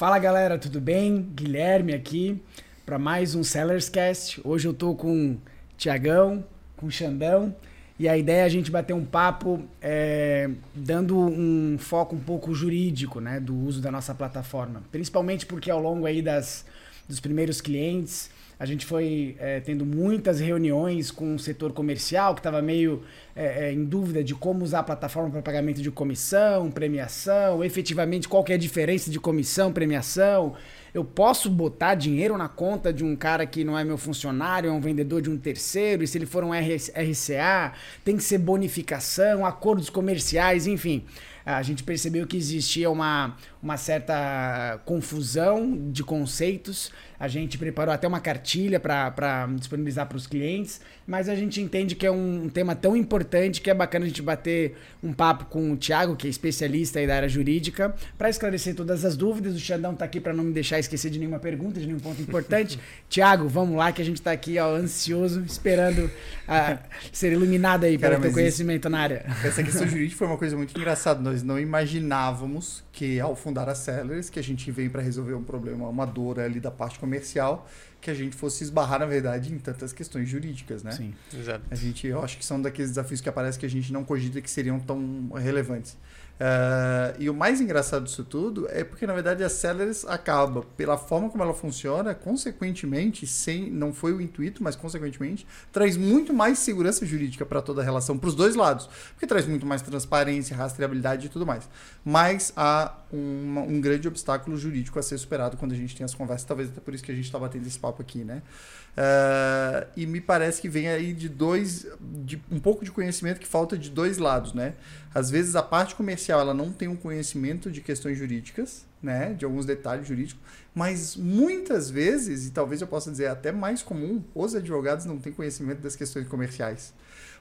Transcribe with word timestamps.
Fala 0.00 0.18
galera, 0.18 0.58
tudo 0.58 0.80
bem? 0.80 1.28
Guilherme 1.34 1.92
aqui 1.92 2.40
para 2.86 2.98
mais 2.98 3.34
um 3.34 3.44
Sellers 3.44 3.90
Cast. 3.90 4.40
Hoje 4.42 4.66
eu 4.66 4.72
tô 4.72 4.94
com 4.94 5.36
Tiagão, 5.76 6.42
com 6.74 6.90
Xandão 6.90 7.54
e 7.98 8.08
a 8.08 8.16
ideia 8.16 8.40
é 8.40 8.44
a 8.44 8.48
gente 8.48 8.70
bater 8.70 8.94
um 8.94 9.04
papo 9.04 9.62
é, 9.78 10.48
dando 10.74 11.18
um 11.18 11.76
foco 11.78 12.16
um 12.16 12.18
pouco 12.18 12.54
jurídico 12.54 13.20
né, 13.20 13.38
do 13.38 13.54
uso 13.54 13.82
da 13.82 13.90
nossa 13.90 14.14
plataforma. 14.14 14.82
Principalmente 14.90 15.44
porque 15.44 15.70
ao 15.70 15.82
longo 15.82 16.06
aí 16.06 16.22
das, 16.22 16.64
dos 17.06 17.20
primeiros 17.20 17.60
clientes 17.60 18.30
a 18.60 18.66
gente 18.66 18.84
foi 18.84 19.36
é, 19.38 19.58
tendo 19.58 19.86
muitas 19.86 20.38
reuniões 20.38 21.10
com 21.10 21.34
o 21.34 21.38
setor 21.38 21.72
comercial 21.72 22.34
que 22.34 22.40
estava 22.40 22.60
meio 22.60 23.02
é, 23.34 23.68
é, 23.68 23.72
em 23.72 23.82
dúvida 23.82 24.22
de 24.22 24.34
como 24.34 24.62
usar 24.62 24.80
a 24.80 24.82
plataforma 24.82 25.30
para 25.30 25.40
pagamento 25.40 25.80
de 25.80 25.90
comissão, 25.90 26.70
premiação, 26.70 27.64
efetivamente 27.64 28.28
qual 28.28 28.44
que 28.44 28.52
é 28.52 28.56
a 28.56 28.58
diferença 28.58 29.10
de 29.10 29.18
comissão, 29.18 29.72
premiação. 29.72 30.54
Eu 30.92 31.02
posso 31.02 31.48
botar 31.48 31.94
dinheiro 31.94 32.36
na 32.36 32.48
conta 32.48 32.92
de 32.92 33.02
um 33.02 33.16
cara 33.16 33.46
que 33.46 33.64
não 33.64 33.78
é 33.78 33.82
meu 33.82 33.96
funcionário, 33.96 34.68
é 34.68 34.72
um 34.72 34.80
vendedor 34.80 35.22
de 35.22 35.30
um 35.30 35.38
terceiro, 35.38 36.02
e 36.02 36.06
se 36.06 36.18
ele 36.18 36.26
for 36.26 36.44
um 36.44 36.50
RCA, 36.52 37.72
tem 38.04 38.18
que 38.18 38.22
ser 38.22 38.36
bonificação, 38.36 39.46
acordos 39.46 39.88
comerciais, 39.88 40.66
enfim 40.66 41.02
a 41.44 41.62
gente 41.62 41.82
percebeu 41.82 42.26
que 42.26 42.36
existia 42.36 42.90
uma, 42.90 43.36
uma 43.62 43.76
certa 43.76 44.80
confusão 44.84 45.90
de 45.90 46.02
conceitos. 46.02 46.90
A 47.18 47.28
gente 47.28 47.58
preparou 47.58 47.92
até 47.92 48.08
uma 48.08 48.18
cartilha 48.18 48.80
para 48.80 49.46
disponibilizar 49.54 50.06
para 50.06 50.16
os 50.16 50.26
clientes, 50.26 50.80
mas 51.06 51.28
a 51.28 51.34
gente 51.34 51.60
entende 51.60 51.94
que 51.94 52.06
é 52.06 52.10
um, 52.10 52.48
tema 52.48 52.74
tão 52.74 52.96
importante 52.96 53.60
que 53.60 53.68
é 53.68 53.74
bacana 53.74 54.06
a 54.06 54.08
gente 54.08 54.22
bater 54.22 54.78
um 55.02 55.12
papo 55.12 55.44
com 55.44 55.72
o 55.72 55.76
Thiago, 55.76 56.16
que 56.16 56.26
é 56.26 56.30
especialista 56.30 57.06
da 57.06 57.16
área 57.16 57.28
jurídica, 57.28 57.94
para 58.16 58.30
esclarecer 58.30 58.74
todas 58.74 59.04
as 59.04 59.18
dúvidas. 59.18 59.54
O 59.54 59.58
Xandão 59.58 59.92
está 59.92 60.06
aqui 60.06 60.18
para 60.18 60.32
não 60.32 60.44
me 60.44 60.52
deixar 60.52 60.78
esquecer 60.78 61.10
de 61.10 61.18
nenhuma 61.18 61.38
pergunta, 61.38 61.78
de 61.78 61.86
nenhum 61.86 62.00
ponto 62.00 62.22
importante. 62.22 62.78
Thiago, 63.10 63.46
vamos 63.48 63.76
lá 63.76 63.92
que 63.92 64.00
a 64.00 64.04
gente 64.04 64.16
está 64.16 64.32
aqui 64.32 64.58
ó, 64.58 64.74
ansioso, 64.74 65.42
esperando 65.42 66.06
uh, 66.06 66.78
ser 67.12 67.32
iluminado 67.32 67.84
aí 67.84 67.98
Cara, 67.98 68.14
pelo 68.14 68.22
teu 68.22 68.32
conhecimento 68.32 68.84
isso, 68.84 68.90
na 68.90 68.98
área. 68.98 69.26
Essa 69.44 69.62
questão 69.62 69.84
jurídica 69.88 70.16
foi 70.16 70.26
uma 70.26 70.38
coisa 70.38 70.56
muito 70.56 70.74
engraçada. 70.78 71.20
Nós 71.20 71.42
não 71.42 71.58
imaginávamos 71.58 72.82
que 72.92 73.20
ao 73.20 73.36
fundar 73.50 73.68
a 73.68 73.74
Sellers, 73.74 74.30
que 74.30 74.38
a 74.38 74.42
gente 74.42 74.70
veio 74.70 74.90
para 74.90 75.02
resolver 75.02 75.34
um 75.34 75.42
problema, 75.42 75.88
uma 75.88 76.06
dor 76.06 76.38
ali 76.38 76.60
da 76.60 76.70
parte 76.70 77.00
comercial, 77.00 77.68
que 78.00 78.08
a 78.08 78.14
gente 78.14 78.36
fosse 78.36 78.62
esbarrar, 78.62 79.00
na 79.00 79.06
verdade, 79.06 79.52
em 79.52 79.58
tantas 79.58 79.92
questões 79.92 80.28
jurídicas, 80.28 80.84
né? 80.84 80.92
Sim, 80.92 81.12
exato. 81.36 81.64
A 81.68 81.74
gente, 81.74 82.06
eu 82.06 82.22
acho 82.22 82.38
que 82.38 82.44
são 82.44 82.62
daqueles 82.62 82.92
desafios 82.92 83.20
que 83.20 83.28
aparece 83.28 83.58
que 83.58 83.66
a 83.66 83.70
gente 83.70 83.92
não 83.92 84.04
cogita 84.04 84.40
que 84.40 84.48
seriam 84.48 84.78
tão 84.78 85.30
relevantes. 85.34 85.96
Uh, 86.40 87.12
e 87.18 87.28
o 87.28 87.34
mais 87.34 87.60
engraçado 87.60 88.04
disso 88.04 88.24
tudo 88.24 88.66
é 88.70 88.82
porque, 88.82 89.06
na 89.06 89.12
verdade, 89.12 89.44
a 89.44 89.48
Sellers 89.50 90.06
acaba, 90.06 90.62
pela 90.74 90.96
forma 90.96 91.28
como 91.28 91.42
ela 91.42 91.52
funciona, 91.52 92.14
consequentemente, 92.14 93.26
sem 93.26 93.70
não 93.70 93.92
foi 93.92 94.14
o 94.14 94.22
intuito, 94.22 94.62
mas 94.62 94.74
consequentemente, 94.74 95.46
traz 95.70 95.98
muito 95.98 96.32
mais 96.32 96.58
segurança 96.60 97.04
jurídica 97.04 97.44
para 97.44 97.60
toda 97.60 97.82
a 97.82 97.84
relação, 97.84 98.16
para 98.16 98.28
os 98.28 98.34
dois 98.34 98.54
lados. 98.54 98.88
Porque 99.12 99.26
traz 99.26 99.46
muito 99.46 99.66
mais 99.66 99.82
transparência, 99.82 100.56
rastreabilidade 100.56 101.26
e 101.26 101.28
tudo 101.28 101.44
mais. 101.44 101.68
Mas 102.02 102.54
há 102.56 102.99
um, 103.12 103.58
um 103.58 103.80
grande 103.80 104.06
obstáculo 104.06 104.56
jurídico 104.56 104.98
a 104.98 105.02
ser 105.02 105.18
superado 105.18 105.56
quando 105.56 105.72
a 105.72 105.76
gente 105.76 105.96
tem 105.96 106.04
as 106.04 106.14
conversas, 106.14 106.46
talvez 106.46 106.68
até 106.68 106.80
por 106.80 106.94
isso 106.94 107.02
que 107.02 107.12
a 107.12 107.14
gente 107.14 107.24
está 107.24 107.38
batendo 107.38 107.66
esse 107.66 107.78
papo 107.78 108.00
aqui, 108.00 108.24
né? 108.24 108.42
Uh, 108.90 109.86
e 109.96 110.06
me 110.06 110.20
parece 110.20 110.60
que 110.60 110.68
vem 110.68 110.88
aí 110.88 111.12
de 111.12 111.28
dois, 111.28 111.86
de 112.00 112.42
um 112.50 112.58
pouco 112.58 112.84
de 112.84 112.90
conhecimento 112.90 113.38
que 113.38 113.46
falta 113.46 113.78
de 113.78 113.90
dois 113.90 114.18
lados, 114.18 114.52
né? 114.52 114.74
Às 115.14 115.30
vezes 115.30 115.56
a 115.56 115.62
parte 115.62 115.94
comercial 115.94 116.40
ela 116.40 116.54
não 116.54 116.72
tem 116.72 116.88
um 116.88 116.96
conhecimento 116.96 117.70
de 117.70 117.80
questões 117.80 118.18
jurídicas, 118.18 118.84
né? 119.02 119.32
De 119.34 119.44
alguns 119.44 119.64
detalhes 119.64 120.06
jurídicos, 120.06 120.42
mas 120.74 121.16
muitas 121.16 121.90
vezes, 121.90 122.46
e 122.46 122.50
talvez 122.50 122.80
eu 122.80 122.86
possa 122.86 123.10
dizer 123.10 123.26
até 123.26 123.52
mais 123.52 123.82
comum, 123.82 124.22
os 124.34 124.54
advogados 124.54 125.04
não 125.04 125.18
têm 125.18 125.32
conhecimento 125.32 125.80
das 125.80 125.96
questões 125.96 126.26
comerciais. 126.28 126.92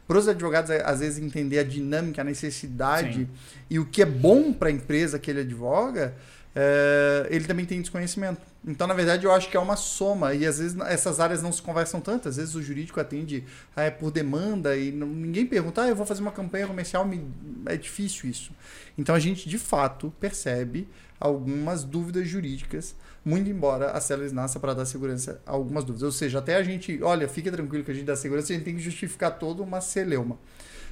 Para 0.10 0.18
os 0.18 0.28
advogados, 0.28 0.72
às 0.72 1.02
vezes, 1.02 1.24
entender 1.24 1.60
a 1.60 1.64
dinâmica, 1.64 2.22
a 2.22 2.26
necessidade 2.26 3.14
Sim. 3.14 3.28
e 3.70 3.78
o 3.78 3.86
que 3.86 4.02
é 4.02 4.06
bom 4.08 4.52
para 4.52 4.70
a 4.70 4.72
empresa 4.72 5.20
que 5.20 5.30
ele 5.30 5.42
advoga, 5.42 6.16
é, 6.56 7.28
ele 7.30 7.46
também 7.46 7.64
tem 7.64 7.80
desconhecimento. 7.80 8.42
Então, 8.66 8.86
na 8.86 8.94
verdade, 8.94 9.26
eu 9.26 9.32
acho 9.32 9.50
que 9.50 9.56
é 9.56 9.60
uma 9.60 9.76
soma. 9.76 10.34
E 10.34 10.46
às 10.46 10.60
vezes 10.60 10.78
essas 10.82 11.20
áreas 11.20 11.42
não 11.42 11.52
se 11.52 11.62
conversam 11.62 12.02
tanto. 12.02 12.28
Às 12.28 12.38
vezes 12.38 12.56
o 12.56 12.62
jurídico 12.62 13.00
atende 13.00 13.46
ah, 13.76 13.84
é 13.84 13.92
por 13.92 14.12
demanda 14.12 14.76
e 14.76 14.92
não, 14.92 15.08
ninguém 15.08 15.46
pergunta, 15.46 15.84
ah, 15.84 15.88
eu 15.88 15.96
vou 15.96 16.06
fazer 16.06 16.22
uma 16.22 16.32
campanha 16.32 16.68
comercial, 16.68 17.06
me... 17.06 17.26
é 17.66 17.78
difícil 17.78 18.30
isso. 18.30 18.52
Então 18.98 19.16
a 19.16 19.20
gente 19.20 19.48
de 19.48 19.58
fato 19.58 20.14
percebe 20.20 20.88
algumas 21.20 21.84
dúvidas 21.84 22.28
jurídicas, 22.28 22.96
muito 23.26 23.50
embora 23.50 23.92
a 23.92 24.00
Celis 24.00 24.32
nasça 24.32 24.60
para 24.60 24.74
dar 24.74 24.86
segurança 24.86 25.42
a 25.46 25.52
algumas 25.52 25.84
dúvidas. 25.84 26.04
Ou 26.04 26.12
seja, 26.12 26.40
até 26.40 26.56
a 26.56 26.64
gente, 26.64 27.02
olha, 27.04 27.28
fica 27.28 27.52
tranquilo 27.52 27.84
que 27.84 27.92
a 27.92 27.94
gente 27.94 28.06
dá 28.06 28.16
segurança, 28.16 28.54
a 28.54 28.56
gente 28.56 28.66
tem 28.66 28.76
que 28.76 28.82
justificar 28.82 29.38
toda 29.38 29.62
uma 29.62 29.82
celeuma. 29.82 30.38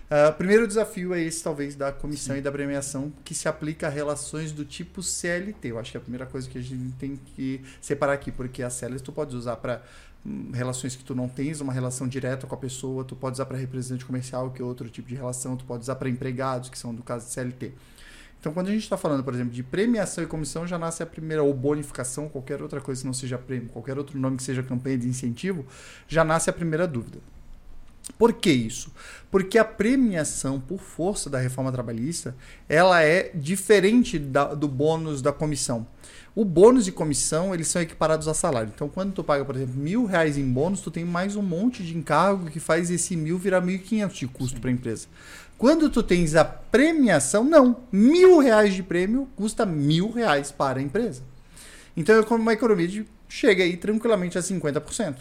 Uh, 0.10 0.32
primeiro 0.38 0.66
desafio 0.66 1.14
é 1.14 1.22
esse, 1.22 1.44
talvez, 1.44 1.76
da 1.76 1.92
comissão 1.92 2.34
Sim. 2.34 2.40
e 2.40 2.42
da 2.42 2.50
premiação, 2.50 3.12
que 3.26 3.36
se 3.36 3.48
aplica 3.50 3.88
a 3.88 3.90
relações 3.90 4.54
do 4.54 4.64
tipo 4.64 5.04
CLT. 5.04 5.72
Eu 5.72 5.80
acho 5.80 5.92
que 5.92 5.98
é 5.98 6.00
a 6.00 6.02
primeira 6.02 6.26
coisa 6.26 6.50
que 6.50 6.58
a 6.58 6.62
gente 6.62 6.94
tem 6.94 7.18
que 7.18 7.62
separar 7.82 8.14
aqui, 8.14 8.32
porque 8.32 8.64
a 8.64 8.70
CLT 8.70 9.04
tu 9.04 9.12
pode 9.12 9.36
usar 9.36 9.58
para 9.58 9.84
hum, 10.26 10.52
relações 10.54 10.96
que 10.96 11.04
tu 11.04 11.14
não 11.14 11.28
tens 11.28 11.60
uma 11.60 11.74
relação 11.74 12.08
direta 12.08 12.48
com 12.48 12.56
a 12.56 12.58
pessoa, 12.58 13.04
tu 13.04 13.18
pode 13.18 13.34
usar 13.34 13.46
para 13.46 13.58
representante 13.58 14.06
comercial, 14.06 14.50
que 14.52 14.62
é 14.62 14.66
outro 14.66 14.90
tipo 14.90 15.10
de 15.10 15.16
relação, 15.16 15.58
tu 15.58 15.66
pode 15.66 15.82
usar 15.82 15.96
para 15.96 16.08
empregados, 16.08 16.70
que 16.70 16.78
são 16.78 16.96
do 16.96 17.04
caso 17.04 17.26
de 17.26 17.34
CLT. 17.34 17.74
Então, 18.40 18.54
quando 18.54 18.68
a 18.68 18.72
gente 18.72 18.84
está 18.84 18.96
falando, 18.96 19.26
por 19.26 19.34
exemplo, 19.34 19.52
de 19.52 19.64
premiação 19.64 20.24
e 20.24 20.28
comissão, 20.28 20.66
já 20.66 20.78
nasce 20.80 21.04
a 21.04 21.06
primeira, 21.06 21.44
ou 21.44 21.54
bonificação, 21.54 22.30
qualquer 22.30 22.62
outra 22.62 22.80
coisa 22.80 23.02
que 23.02 23.08
não 23.08 23.14
seja 23.14 23.38
prêmio, 23.38 23.68
qualquer 23.70 23.98
outro 23.98 24.18
nome 24.18 24.38
que 24.38 24.44
seja 24.44 24.64
campanha 24.64 24.98
de 24.98 25.08
incentivo, 25.08 25.66
já 26.08 26.24
nasce 26.24 26.50
a 26.50 26.54
primeira 26.54 26.88
dúvida. 26.88 27.20
Por 28.18 28.34
que 28.34 28.52
isso? 28.52 28.92
Porque 29.30 29.58
a 29.58 29.66
premiação 29.66 30.60
por 30.60 30.80
força 30.80 31.30
da 31.30 31.40
reforma 31.40 31.72
trabalhista 31.72 32.36
ela 32.70 33.02
é 33.04 33.32
diferente 33.34 34.18
da, 34.18 34.54
do 34.54 34.68
bônus 34.68 35.22
da 35.22 35.34
comissão. 35.34 35.86
O 36.38 36.46
bônus 36.46 36.88
e 36.88 36.92
comissão 36.92 37.54
eles 37.54 37.68
são 37.68 37.82
equiparados 37.82 38.28
a 38.28 38.34
salário. 38.34 38.72
Então, 38.74 38.88
quando 38.88 39.12
tu 39.12 39.24
paga, 39.24 39.44
por 39.44 39.56
exemplo, 39.56 39.74
mil 39.76 40.06
reais 40.06 40.38
em 40.38 40.46
bônus, 40.46 40.82
tu 40.82 40.92
tem 40.92 41.04
mais 41.04 41.36
um 41.36 41.42
monte 41.42 41.84
de 41.84 41.98
encargo 41.98 42.50
que 42.52 42.60
faz 42.60 42.92
esse 42.92 43.16
mil 43.16 43.40
virar 43.40 43.60
mil 43.60 43.76
e 43.76 43.80
quinhentos 43.80 44.18
de 44.18 44.28
custo 44.28 44.62
para 44.62 44.70
a 44.70 44.74
empresa. 44.74 45.08
Quando 45.58 45.90
tu 45.90 46.04
tens 46.04 46.36
a 46.36 46.46
premiação, 46.46 47.44
não. 47.44 47.78
Mil 47.92 48.38
reais 48.38 48.76
de 48.76 48.84
prêmio 48.84 49.28
custa 49.36 49.66
mil 49.66 50.12
reais 50.12 50.52
para 50.52 50.80
a 50.80 50.82
empresa. 50.84 51.24
Então, 51.96 52.16
é 52.16 52.34
uma 52.36 52.54
economia 52.54 52.88
de, 52.88 53.06
chega 53.28 53.64
aí 53.64 53.76
tranquilamente 53.76 54.38
a 54.38 54.42
50%. 54.42 55.16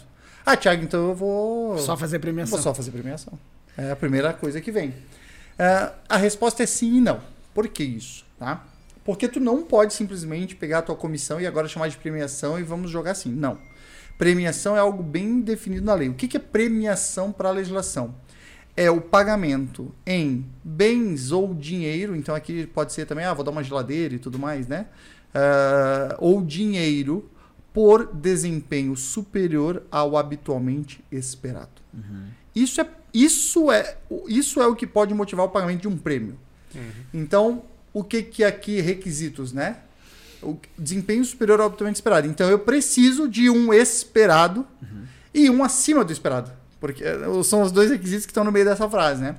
Ah, 0.49 0.55
Thiago, 0.55 0.81
então 0.81 1.09
eu 1.09 1.13
vou. 1.13 1.77
Só 1.77 1.97
fazer 1.97 2.19
premiação. 2.19 2.51
Vou 2.51 2.63
só 2.63 2.73
fazer 2.73 2.89
premiação. 2.89 3.37
É 3.77 3.91
a 3.91 3.97
primeira 3.97 4.31
coisa 4.31 4.61
que 4.61 4.71
vem. 4.71 4.91
Uh, 4.91 5.93
a 6.07 6.15
resposta 6.15 6.63
é 6.63 6.65
sim 6.65 6.99
e 6.99 7.01
não. 7.01 7.19
Por 7.53 7.67
que 7.67 7.83
isso? 7.83 8.25
Tá? 8.39 8.65
Porque 9.03 9.27
tu 9.27 9.41
não 9.41 9.61
pode 9.63 9.93
simplesmente 9.93 10.55
pegar 10.55 10.77
a 10.77 10.81
tua 10.81 10.95
comissão 10.95 11.41
e 11.41 11.45
agora 11.45 11.67
chamar 11.67 11.89
de 11.89 11.97
premiação 11.97 12.57
e 12.57 12.63
vamos 12.63 12.89
jogar 12.89 13.11
assim. 13.11 13.29
Não. 13.29 13.57
Premiação 14.17 14.77
é 14.77 14.79
algo 14.79 15.03
bem 15.03 15.41
definido 15.41 15.85
na 15.85 15.93
lei. 15.93 16.07
O 16.07 16.13
que, 16.13 16.29
que 16.29 16.37
é 16.37 16.39
premiação 16.39 17.29
para 17.29 17.49
a 17.49 17.51
legislação? 17.51 18.15
É 18.73 18.89
o 18.89 19.01
pagamento 19.01 19.93
em 20.05 20.45
bens 20.63 21.33
ou 21.33 21.53
dinheiro. 21.53 22.15
Então 22.15 22.33
aqui 22.33 22.65
pode 22.67 22.93
ser 22.93 23.05
também, 23.05 23.25
ah, 23.25 23.33
vou 23.33 23.43
dar 23.43 23.51
uma 23.51 23.63
geladeira 23.65 24.15
e 24.15 24.19
tudo 24.19 24.39
mais, 24.39 24.65
né? 24.65 24.85
Uh, 25.35 26.15
ou 26.19 26.41
dinheiro 26.41 27.29
por 27.77 28.11
desempenho 28.11 28.95
superior 28.95 29.83
ao 29.91 30.17
habitualmente 30.17 30.99
esperado. 31.11 31.79
Uhum. 31.93 32.23
Isso, 32.55 32.81
é, 32.81 32.87
isso, 33.13 33.71
é, 33.71 33.97
isso 34.27 34.59
é 34.59 34.65
o 34.65 34.75
que 34.75 34.87
pode 34.87 35.13
motivar 35.13 35.45
o 35.45 35.49
pagamento 35.49 35.81
de 35.81 35.87
um 35.87 35.95
prêmio. 35.95 36.39
Uhum. 36.73 36.81
Então, 37.13 37.65
o 37.93 38.03
que, 38.03 38.23
que 38.23 38.43
aqui 38.43 38.81
requisitos, 38.81 39.53
né? 39.53 39.77
O 40.41 40.57
desempenho 40.75 41.23
superior 41.23 41.59
ao 41.59 41.67
habitualmente 41.67 41.97
esperado. 41.97 42.25
Então, 42.25 42.49
eu 42.49 42.57
preciso 42.57 43.27
de 43.27 43.47
um 43.47 43.71
esperado 43.71 44.65
uhum. 44.81 45.03
e 45.31 45.47
um 45.47 45.63
acima 45.63 46.03
do 46.03 46.11
esperado. 46.11 46.51
Porque 46.79 47.03
eh, 47.03 47.43
são 47.43 47.61
os 47.61 47.71
dois 47.71 47.91
requisitos 47.91 48.25
que 48.25 48.31
estão 48.31 48.43
no 48.43 48.51
meio 48.51 48.65
dessa 48.65 48.89
frase, 48.89 49.21
né? 49.21 49.35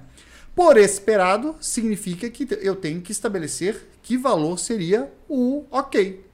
Por 0.55 0.77
esperado 0.77 1.57
significa 1.61 2.31
que 2.31 2.47
eu 2.63 2.77
tenho 2.77 3.01
que 3.01 3.11
estabelecer 3.11 3.89
que 4.01 4.17
valor 4.17 4.61
seria 4.61 5.13
o 5.29 5.65
ok. 5.73 6.28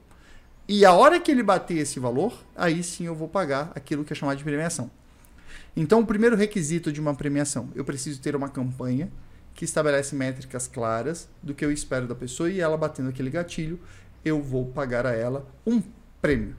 E 0.66 0.84
a 0.84 0.92
hora 0.92 1.20
que 1.20 1.30
ele 1.30 1.42
bater 1.42 1.76
esse 1.76 2.00
valor, 2.00 2.42
aí 2.56 2.82
sim 2.82 3.04
eu 3.04 3.14
vou 3.14 3.28
pagar 3.28 3.70
aquilo 3.74 4.02
que 4.04 4.12
é 4.12 4.16
chamado 4.16 4.38
de 4.38 4.44
premiação. 4.44 4.90
Então, 5.76 6.00
o 6.00 6.06
primeiro 6.06 6.36
requisito 6.36 6.90
de 6.90 7.00
uma 7.00 7.14
premiação, 7.14 7.68
eu 7.74 7.84
preciso 7.84 8.20
ter 8.20 8.34
uma 8.34 8.48
campanha 8.48 9.10
que 9.54 9.64
estabelece 9.64 10.14
métricas 10.16 10.66
claras 10.66 11.28
do 11.42 11.54
que 11.54 11.64
eu 11.64 11.70
espero 11.70 12.06
da 12.06 12.14
pessoa 12.14 12.50
e 12.50 12.60
ela 12.60 12.76
batendo 12.76 13.10
aquele 13.10 13.30
gatilho, 13.30 13.78
eu 14.24 14.40
vou 14.40 14.66
pagar 14.66 15.06
a 15.06 15.14
ela 15.14 15.46
um 15.66 15.82
prêmio. 16.22 16.56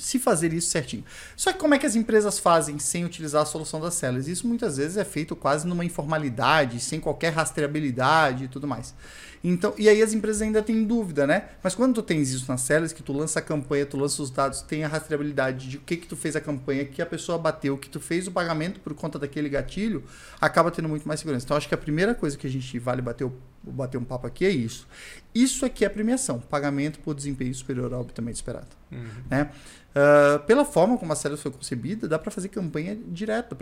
Se 0.00 0.18
fazer 0.18 0.52
isso 0.52 0.70
certinho. 0.70 1.04
Só 1.36 1.52
que 1.52 1.58
como 1.58 1.74
é 1.74 1.78
que 1.78 1.86
as 1.86 1.94
empresas 1.94 2.38
fazem 2.38 2.78
sem 2.78 3.04
utilizar 3.04 3.42
a 3.42 3.46
solução 3.46 3.80
das 3.80 3.94
células? 3.94 4.28
Isso 4.28 4.46
muitas 4.46 4.76
vezes 4.76 4.96
é 4.96 5.04
feito 5.04 5.36
quase 5.36 5.66
numa 5.66 5.84
informalidade, 5.84 6.80
sem 6.80 6.98
qualquer 7.00 7.32
rastreabilidade 7.32 8.44
e 8.44 8.48
tudo 8.48 8.66
mais. 8.66 8.94
Então, 9.42 9.74
e 9.78 9.88
aí 9.88 10.02
as 10.02 10.12
empresas 10.12 10.42
ainda 10.42 10.62
têm 10.62 10.84
dúvida, 10.84 11.26
né? 11.26 11.44
Mas 11.62 11.74
quando 11.74 11.94
tu 11.94 12.02
tens 12.02 12.30
isso 12.30 12.44
nas 12.46 12.60
células, 12.60 12.92
que 12.92 13.02
tu 13.02 13.12
lança 13.12 13.38
a 13.38 13.42
campanha, 13.42 13.86
tu 13.86 13.96
lança 13.96 14.22
os 14.22 14.30
dados, 14.30 14.60
tem 14.60 14.84
a 14.84 14.88
rastreabilidade 14.88 15.68
de 15.68 15.76
o 15.78 15.80
que 15.80 15.96
que 15.96 16.06
tu 16.06 16.14
fez 16.14 16.36
a 16.36 16.40
campanha, 16.40 16.84
que 16.84 17.00
a 17.00 17.06
pessoa 17.06 17.38
bateu, 17.38 17.78
que 17.78 17.88
tu 17.88 17.98
fez 17.98 18.26
o 18.26 18.30
pagamento 18.30 18.80
por 18.80 18.92
conta 18.92 19.18
daquele 19.18 19.48
gatilho, 19.48 20.04
acaba 20.38 20.70
tendo 20.70 20.88
muito 20.90 21.08
mais 21.08 21.20
segurança. 21.20 21.46
Então, 21.46 21.56
acho 21.56 21.66
que 21.66 21.74
a 21.74 21.78
primeira 21.78 22.14
coisa 22.14 22.36
que 22.36 22.46
a 22.46 22.50
gente 22.50 22.78
vale 22.78 23.00
bater, 23.00 23.30
bater 23.62 23.98
um 23.98 24.04
papo 24.04 24.26
aqui 24.26 24.44
é 24.44 24.50
isso. 24.50 24.86
Isso 25.34 25.64
aqui 25.64 25.84
é 25.84 25.88
premiação, 25.88 26.40
pagamento 26.40 26.98
por 27.00 27.14
desempenho 27.14 27.54
superior 27.54 27.92
ao 27.92 28.00
obviamente 28.00 28.36
esperado. 28.36 28.68
Uhum. 28.90 29.06
Né? 29.28 29.50
Uh, 29.90 30.38
pela 30.44 30.64
forma 30.64 30.96
como 30.96 31.12
a 31.12 31.16
série 31.16 31.36
foi 31.36 31.50
concebida, 31.50 32.06
dá 32.06 32.18
para 32.18 32.30
fazer 32.30 32.48
campanha 32.48 32.96
direta, 33.08 33.56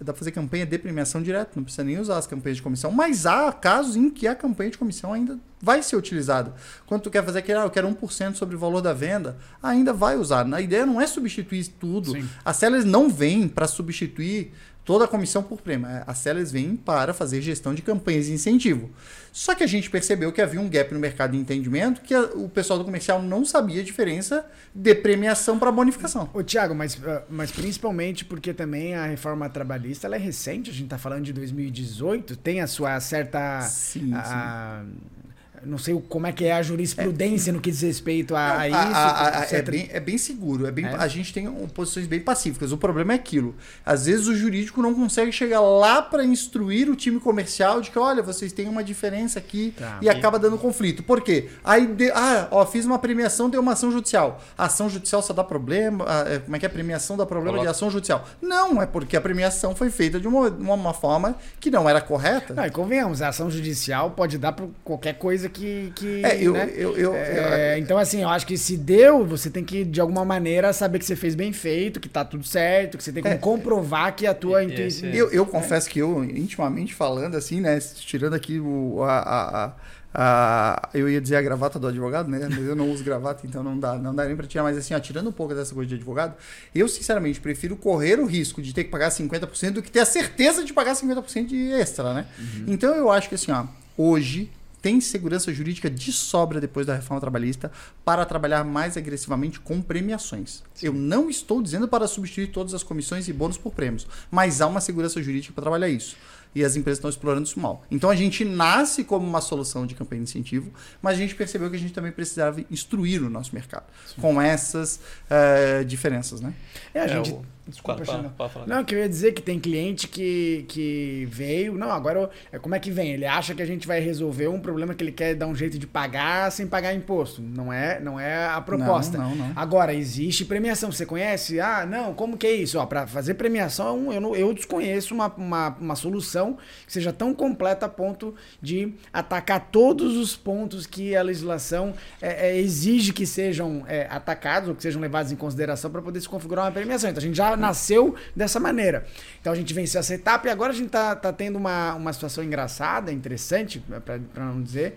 dá 0.00 0.12
para 0.12 0.14
fazer 0.14 0.30
campanha 0.30 0.64
de 0.64 0.78
premiação 0.78 1.20
direta, 1.20 1.50
não 1.56 1.64
precisa 1.64 1.82
nem 1.82 1.98
usar 1.98 2.16
as 2.16 2.28
campanhas 2.28 2.58
de 2.58 2.62
comissão, 2.62 2.92
mas 2.92 3.26
há 3.26 3.52
casos 3.52 3.96
em 3.96 4.08
que 4.08 4.26
a 4.28 4.36
campanha 4.36 4.70
de 4.70 4.78
comissão 4.78 5.12
ainda 5.12 5.36
vai 5.60 5.82
ser 5.82 5.96
utilizada. 5.96 6.54
Quando 6.86 7.02
tu 7.02 7.10
quer 7.10 7.24
fazer 7.24 7.40
aquele, 7.40 7.58
ah, 7.58 7.62
eu 7.62 7.70
quero 7.70 7.88
1% 7.88 8.34
sobre 8.34 8.54
o 8.54 8.58
valor 8.58 8.80
da 8.80 8.92
venda, 8.92 9.36
ainda 9.60 9.92
vai 9.92 10.16
usar. 10.16 10.46
A 10.52 10.60
ideia 10.60 10.86
não 10.86 11.00
é 11.00 11.06
substituir 11.06 11.66
tudo. 11.80 12.12
Sim. 12.12 12.28
As 12.44 12.56
sellers 12.56 12.84
não 12.84 13.08
vêm 13.08 13.48
para 13.48 13.66
substituir 13.66 14.52
toda 14.84 15.04
a 15.04 15.08
comissão 15.08 15.42
por 15.42 15.60
prêmio. 15.60 15.86
É, 15.86 16.04
as 16.06 16.18
sellers 16.18 16.52
vêm 16.52 16.76
para 16.76 17.14
fazer 17.14 17.40
gestão 17.40 17.74
de 17.74 17.82
campanhas 17.82 18.26
de 18.26 18.32
incentivo. 18.32 18.90
Só 19.32 19.54
que 19.54 19.64
a 19.64 19.66
gente 19.66 19.90
percebeu 19.90 20.30
que 20.32 20.40
havia 20.40 20.60
um 20.60 20.68
gap 20.68 20.92
no 20.92 21.00
mercado 21.00 21.32
de 21.32 21.38
entendimento 21.38 22.00
que 22.02 22.14
a, 22.14 22.22
o 22.34 22.48
pessoal 22.48 22.78
do 22.78 22.84
comercial 22.84 23.22
não 23.22 23.44
sabia 23.44 23.80
a 23.80 23.84
diferença 23.84 24.44
de 24.74 24.94
premiação 24.94 25.58
para 25.58 25.72
bonificação. 25.72 26.28
Ô, 26.32 26.42
Tiago, 26.42 26.74
mas, 26.74 27.00
ah, 27.04 27.22
mas 27.28 27.50
principalmente 27.50 28.24
porque 28.24 28.52
também 28.52 28.94
a 28.94 29.06
reforma 29.06 29.48
trabalhista 29.48 30.06
é 30.06 30.18
recente, 30.18 30.70
a 30.70 30.72
gente 30.72 30.84
está 30.84 30.98
falando 30.98 31.24
de 31.24 31.32
2018, 31.32 32.36
tem 32.36 32.60
a 32.60 32.66
sua 32.66 33.00
certa. 33.00 33.62
Sim, 33.62 34.12
a, 34.14 34.84
sim 34.84 35.23
não 35.66 35.78
sei 35.78 35.94
como 36.08 36.26
é 36.26 36.32
que 36.32 36.44
é 36.44 36.52
a 36.52 36.62
jurisprudência 36.62 37.50
é. 37.50 37.52
no 37.52 37.60
que 37.60 37.70
diz 37.70 37.82
respeito 37.82 38.34
a, 38.34 38.60
a 38.60 38.68
isso. 38.68 38.76
A, 38.76 39.38
a, 39.40 39.46
é, 39.50 39.62
bem, 39.62 39.88
é 39.90 40.00
bem 40.00 40.18
seguro. 40.18 40.66
É 40.66 40.70
bem, 40.70 40.86
é? 40.86 40.94
A 40.94 41.08
gente 41.08 41.32
tem 41.32 41.46
posições 41.68 42.06
bem 42.06 42.20
pacíficas. 42.20 42.72
O 42.72 42.76
problema 42.76 43.12
é 43.12 43.16
aquilo. 43.16 43.54
Às 43.84 44.06
vezes 44.06 44.26
o 44.26 44.34
jurídico 44.34 44.82
não 44.82 44.94
consegue 44.94 45.32
chegar 45.32 45.60
lá 45.60 46.02
para 46.02 46.24
instruir 46.24 46.90
o 46.90 46.96
time 46.96 47.20
comercial 47.20 47.80
de 47.80 47.90
que, 47.90 47.98
olha, 47.98 48.22
vocês 48.22 48.52
têm 48.52 48.68
uma 48.68 48.84
diferença 48.84 49.38
aqui 49.38 49.74
tá, 49.76 49.98
e 50.00 50.08
acaba 50.08 50.38
dando 50.38 50.58
conflito. 50.58 51.02
Por 51.02 51.20
quê? 51.20 51.48
Aí, 51.62 51.86
de, 51.86 52.10
ah, 52.10 52.48
ó, 52.50 52.64
fiz 52.66 52.84
uma 52.84 52.98
premiação, 52.98 53.48
deu 53.48 53.60
uma 53.60 53.72
ação 53.72 53.90
judicial. 53.90 54.42
A 54.56 54.66
ação 54.66 54.88
judicial 54.88 55.22
só 55.22 55.32
dá 55.32 55.44
problema. 55.44 56.04
É, 56.26 56.38
como 56.38 56.56
é 56.56 56.58
que 56.58 56.66
é 56.66 56.68
a 56.68 56.72
premiação 56.72 57.16
dá 57.16 57.26
problema 57.26 57.58
Coloca. 57.58 57.70
de 57.70 57.76
ação 57.76 57.90
judicial? 57.90 58.26
Não, 58.40 58.80
é 58.80 58.86
porque 58.86 59.16
a 59.16 59.20
premiação 59.20 59.74
foi 59.74 59.90
feita 59.90 60.20
de 60.20 60.28
uma, 60.28 60.48
uma 60.48 60.94
forma 60.94 61.36
que 61.60 61.70
não 61.70 61.88
era 61.88 62.00
correta. 62.00 62.54
Não, 62.54 62.64
e 62.64 62.70
convenhamos, 62.70 63.22
a 63.22 63.28
ação 63.28 63.50
judicial 63.50 64.10
pode 64.10 64.38
dar 64.38 64.52
por 64.52 64.70
qualquer 64.82 65.14
coisa 65.14 65.48
que. 65.54 65.92
que 65.94 66.24
é, 66.24 66.42
eu, 66.42 66.52
né? 66.52 66.70
eu, 66.74 66.96
eu, 66.96 67.14
é, 67.14 67.78
então, 67.78 67.96
assim, 67.96 68.22
eu 68.22 68.28
acho 68.28 68.46
que 68.46 68.58
se 68.58 68.76
deu, 68.76 69.24
você 69.24 69.48
tem 69.48 69.64
que, 69.64 69.84
de 69.84 70.00
alguma 70.00 70.24
maneira, 70.24 70.72
saber 70.72 70.98
que 70.98 71.06
você 71.06 71.16
fez 71.16 71.34
bem 71.34 71.52
feito, 71.52 72.00
que 72.00 72.08
tá 72.08 72.24
tudo 72.24 72.44
certo, 72.44 72.98
que 72.98 73.04
você 73.04 73.12
tem 73.12 73.22
que 73.22 73.28
é, 73.28 73.36
comprovar 73.36 74.14
que 74.14 74.26
a 74.26 74.34
tua 74.34 74.64
intuição. 74.64 75.08
Eu, 75.10 75.30
eu 75.30 75.46
confesso 75.46 75.88
que 75.88 76.00
eu, 76.00 76.24
intimamente 76.24 76.94
falando, 76.94 77.36
assim, 77.36 77.60
né? 77.60 77.78
Tirando 77.78 78.34
aqui 78.34 78.58
o, 78.58 79.02
a, 79.02 79.18
a, 79.18 79.72
a, 80.12 80.88
eu 80.92 81.08
ia 81.08 81.20
dizer 81.20 81.36
a 81.36 81.42
gravata 81.42 81.78
do 81.78 81.86
advogado, 81.86 82.28
né? 82.28 82.48
Mas 82.50 82.66
eu 82.66 82.74
não 82.74 82.90
uso 82.90 83.04
gravata, 83.04 83.46
então 83.46 83.62
não 83.62 83.78
dá, 83.78 83.96
não 83.96 84.14
dá 84.14 84.24
nem 84.24 84.36
para 84.36 84.46
tirar. 84.46 84.64
Mas 84.64 84.76
assim, 84.76 84.94
ó, 84.94 85.00
tirando 85.00 85.28
um 85.28 85.32
pouco 85.32 85.54
dessa 85.54 85.74
coisa 85.74 85.88
de 85.88 85.94
advogado, 85.94 86.34
eu 86.74 86.88
sinceramente 86.88 87.40
prefiro 87.40 87.76
correr 87.76 88.18
o 88.18 88.26
risco 88.26 88.60
de 88.60 88.74
ter 88.74 88.84
que 88.84 88.90
pagar 88.90 89.10
50% 89.10 89.70
do 89.72 89.82
que 89.82 89.90
ter 89.90 90.00
a 90.00 90.06
certeza 90.06 90.64
de 90.64 90.72
pagar 90.72 90.94
50% 90.94 91.46
de 91.46 91.72
extra, 91.72 92.12
né? 92.12 92.26
Uhum. 92.38 92.64
Então 92.68 92.94
eu 92.94 93.10
acho 93.10 93.28
que 93.28 93.34
assim, 93.34 93.52
ó, 93.52 93.64
hoje 93.96 94.50
tem 94.84 95.00
segurança 95.00 95.50
jurídica 95.50 95.88
de 95.88 96.12
sobra 96.12 96.60
depois 96.60 96.86
da 96.86 96.94
reforma 96.94 97.18
trabalhista 97.18 97.72
para 98.04 98.22
trabalhar 98.26 98.64
mais 98.64 98.98
agressivamente 98.98 99.58
com 99.58 99.80
premiações. 99.80 100.62
Sim. 100.74 100.88
Eu 100.88 100.92
não 100.92 101.30
estou 101.30 101.62
dizendo 101.62 101.88
para 101.88 102.06
substituir 102.06 102.48
todas 102.48 102.74
as 102.74 102.82
comissões 102.82 103.26
e 103.26 103.32
bônus 103.32 103.56
por 103.56 103.72
prêmios, 103.72 104.06
mas 104.30 104.60
há 104.60 104.66
uma 104.66 104.82
segurança 104.82 105.22
jurídica 105.22 105.54
para 105.54 105.62
trabalhar 105.62 105.88
isso 105.88 106.18
e 106.54 106.62
as 106.62 106.76
empresas 106.76 106.98
estão 106.98 107.08
explorando 107.08 107.46
isso 107.46 107.58
mal. 107.58 107.82
Então 107.90 108.10
a 108.10 108.14
gente 108.14 108.44
nasce 108.44 109.04
como 109.04 109.26
uma 109.26 109.40
solução 109.40 109.86
de 109.86 109.94
campanha 109.94 110.22
de 110.22 110.28
incentivo, 110.28 110.70
mas 111.00 111.14
a 111.14 111.16
gente 111.18 111.34
percebeu 111.34 111.70
que 111.70 111.76
a 111.76 111.78
gente 111.78 111.94
também 111.94 112.12
precisava 112.12 112.62
instruir 112.70 113.22
o 113.22 113.30
nosso 113.30 113.54
mercado 113.54 113.86
Sim. 114.06 114.20
com 114.20 114.38
essas 114.38 115.00
uh, 115.30 115.82
diferenças, 115.86 116.42
né? 116.42 116.52
É, 116.92 117.00
a 117.00 117.06
gente... 117.08 117.30
É, 117.30 117.34
o... 117.34 117.53
Desculpa, 117.66 118.04
pode, 118.04 118.28
pode 118.30 118.52
falar. 118.52 118.66
Não, 118.66 118.78
eu 118.78 118.84
queria 118.84 119.08
dizer 119.08 119.32
que 119.32 119.40
tem 119.40 119.58
cliente 119.58 120.06
que, 120.06 120.66
que 120.68 121.26
veio. 121.30 121.74
Não, 121.74 121.90
agora 121.90 122.28
é 122.52 122.58
como 122.58 122.74
é 122.74 122.78
que 122.78 122.90
vem? 122.90 123.12
Ele 123.12 123.24
acha 123.24 123.54
que 123.54 123.62
a 123.62 123.66
gente 123.66 123.86
vai 123.86 124.00
resolver 124.00 124.48
um 124.48 124.60
problema 124.60 124.94
que 124.94 125.02
ele 125.02 125.12
quer 125.12 125.34
dar 125.34 125.46
um 125.46 125.54
jeito 125.54 125.78
de 125.78 125.86
pagar 125.86 126.52
sem 126.52 126.66
pagar 126.66 126.94
imposto. 126.94 127.40
Não 127.40 127.72
é, 127.72 127.98
não 128.00 128.20
é 128.20 128.46
a 128.46 128.60
proposta. 128.60 129.16
Não, 129.16 129.34
não, 129.34 129.48
não. 129.48 129.52
Agora, 129.56 129.94
existe 129.94 130.44
premiação. 130.44 130.92
Você 130.92 131.06
conhece? 131.06 131.58
Ah, 131.58 131.86
não, 131.86 132.12
como 132.12 132.36
que 132.36 132.46
é 132.46 132.52
isso? 132.52 132.84
Para 132.86 133.06
fazer 133.06 133.34
premiação, 133.34 134.12
eu, 134.12 134.20
não, 134.20 134.36
eu 134.36 134.52
desconheço 134.52 135.14
uma, 135.14 135.28
uma, 135.34 135.68
uma 135.80 135.96
solução 135.96 136.58
que 136.86 136.92
seja 136.92 137.14
tão 137.14 137.34
completa 137.34 137.86
a 137.86 137.88
ponto 137.88 138.34
de 138.60 138.92
atacar 139.10 139.68
todos 139.70 140.18
os 140.18 140.36
pontos 140.36 140.86
que 140.86 141.16
a 141.16 141.22
legislação 141.22 141.94
é, 142.20 142.50
é, 142.50 142.58
exige 142.58 143.12
que 143.12 143.24
sejam 143.24 143.84
é, 143.88 144.06
atacados 144.10 144.68
ou 144.68 144.74
que 144.74 144.82
sejam 144.82 145.00
levados 145.00 145.32
em 145.32 145.36
consideração 145.36 145.90
para 145.90 146.02
poder 146.02 146.20
se 146.20 146.28
configurar 146.28 146.66
uma 146.66 146.72
premiação. 146.72 147.08
Então 147.08 147.22
a 147.22 147.26
gente 147.26 147.36
já 147.36 147.53
nasceu 147.56 148.14
dessa 148.34 148.58
maneira. 148.60 149.06
Então 149.40 149.52
a 149.52 149.56
gente 149.56 149.72
venceu 149.72 150.00
essa 150.00 150.14
etapa 150.14 150.48
e 150.48 150.50
agora 150.50 150.72
a 150.72 150.74
gente 150.74 150.86
está 150.86 151.14
tá 151.14 151.32
tendo 151.32 151.56
uma, 151.56 151.94
uma 151.94 152.12
situação 152.12 152.42
engraçada, 152.42 153.12
interessante, 153.12 153.82
para 154.04 154.44
não 154.44 154.62
dizer 154.62 154.96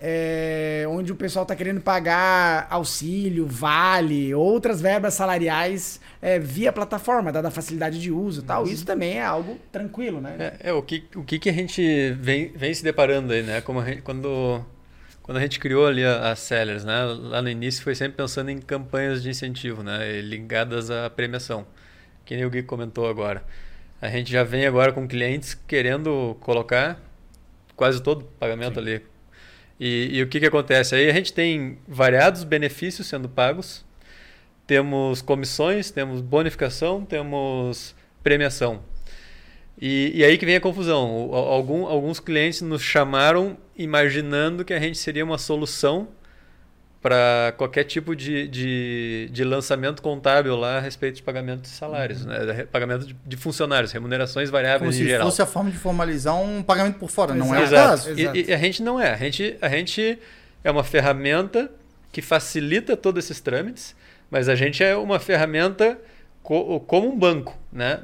é, 0.00 0.84
onde 0.88 1.10
o 1.10 1.16
pessoal 1.16 1.42
está 1.42 1.56
querendo 1.56 1.80
pagar 1.80 2.66
auxílio, 2.70 3.46
vale, 3.46 4.32
outras 4.32 4.80
verbas 4.80 5.14
salariais 5.14 6.00
é, 6.22 6.38
via 6.38 6.72
plataforma, 6.72 7.32
dada 7.32 7.48
a 7.48 7.50
facilidade 7.50 8.00
de 8.00 8.10
uso 8.10 8.42
tal. 8.42 8.64
Isso 8.64 8.86
também 8.86 9.18
é 9.18 9.24
algo 9.24 9.58
tranquilo, 9.72 10.20
né? 10.20 10.36
É, 10.38 10.70
é, 10.70 10.72
o, 10.72 10.82
que, 10.82 11.04
o 11.16 11.24
que, 11.24 11.38
que 11.38 11.50
a 11.50 11.52
gente 11.52 12.12
vem, 12.12 12.52
vem 12.52 12.72
se 12.72 12.84
deparando 12.84 13.32
aí, 13.32 13.42
né? 13.42 13.60
Como 13.60 13.84
gente, 13.84 14.02
quando, 14.02 14.64
quando 15.22 15.38
a 15.38 15.40
gente 15.40 15.58
criou 15.58 15.86
ali 15.86 16.04
as 16.04 16.38
sellers, 16.38 16.84
né? 16.84 17.02
Lá 17.04 17.42
no 17.42 17.48
início 17.48 17.82
foi 17.82 17.96
sempre 17.96 18.16
pensando 18.16 18.50
em 18.50 18.58
campanhas 18.58 19.20
de 19.20 19.30
incentivo, 19.30 19.82
né? 19.82 20.20
Ligadas 20.20 20.92
à 20.92 21.10
premiação, 21.10 21.66
que 22.28 22.36
nem 22.36 22.44
o 22.44 22.50
Gui 22.50 22.62
comentou 22.62 23.08
agora. 23.08 23.42
A 24.02 24.08
gente 24.10 24.30
já 24.30 24.44
vem 24.44 24.66
agora 24.66 24.92
com 24.92 25.08
clientes 25.08 25.54
querendo 25.54 26.36
colocar 26.40 27.00
quase 27.74 28.02
todo 28.02 28.20
o 28.20 28.24
pagamento 28.24 28.74
Sim. 28.74 28.80
ali 28.80 29.02
e, 29.80 30.18
e, 30.18 30.22
o 30.22 30.28
que, 30.28 30.40
que 30.40 30.46
acontece? 30.46 30.94
Aí 30.94 31.08
a 31.08 31.12
gente 31.12 31.32
tem 31.32 31.78
variados 31.88 32.44
benefícios 32.44 33.06
sendo 33.06 33.30
pagos, 33.30 33.82
temos 34.66 35.22
comissões, 35.22 35.90
temos 35.90 36.20
bonificação, 36.20 37.02
temos 37.02 37.94
premiação. 38.22 38.82
E, 39.80 40.10
e 40.14 40.22
aí 40.24 40.36
que 40.36 40.44
vem 40.44 40.56
a 40.56 40.60
confusão. 40.60 41.32
Algum, 41.32 41.86
alguns 41.86 42.20
clientes 42.20 42.60
nos 42.60 42.82
chamaram 42.82 43.56
imaginando 43.76 44.66
que 44.66 44.74
a 44.74 44.80
gente 44.80 44.98
seria 44.98 45.24
uma 45.24 45.38
solução 45.38 46.08
para 47.00 47.54
qualquer 47.56 47.84
tipo 47.84 48.14
de, 48.16 48.48
de, 48.48 49.28
de, 49.30 49.44
lançamento 49.44 50.02
contábil 50.02 50.56
lá 50.56 50.78
a 50.78 50.80
respeito 50.80 51.16
de 51.16 51.22
pagamento 51.22 51.62
de 51.62 51.68
salários, 51.68 52.24
uhum. 52.24 52.28
né? 52.28 52.66
pagamento 52.70 53.06
de, 53.06 53.16
de, 53.24 53.36
funcionários, 53.36 53.92
remunerações 53.92 54.50
variáveis 54.50 54.96
Como 54.96 55.04
em 55.04 55.06
geral. 55.06 55.20
Como 55.20 55.30
se 55.30 55.36
fosse 55.36 55.42
a 55.42 55.46
forma 55.46 55.70
de 55.70 55.76
formalizar 55.76 56.36
um 56.36 56.62
pagamento 56.62 56.98
por 56.98 57.08
fora, 57.08 57.34
não 57.34 57.54
é 57.54 57.64
o 57.64 57.70
caso? 57.70 58.10
E, 58.18 58.48
e, 58.48 58.52
a 58.52 58.58
gente 58.58 58.82
não 58.82 59.00
é. 59.00 59.12
A 59.12 59.16
gente, 59.16 59.56
a 59.60 59.68
gente 59.68 60.18
é 60.64 60.70
uma 60.70 60.82
ferramenta 60.82 61.70
que 62.10 62.20
facilita 62.20 62.96
todos 62.96 63.24
esses 63.24 63.40
trâmites, 63.40 63.94
mas 64.28 64.48
a 64.48 64.56
gente 64.56 64.82
é 64.82 64.96
uma 64.96 65.20
ferramenta 65.20 65.96
co 66.48 66.80
como 66.80 67.12
um 67.12 67.18
banco, 67.18 67.54
né? 67.70 68.00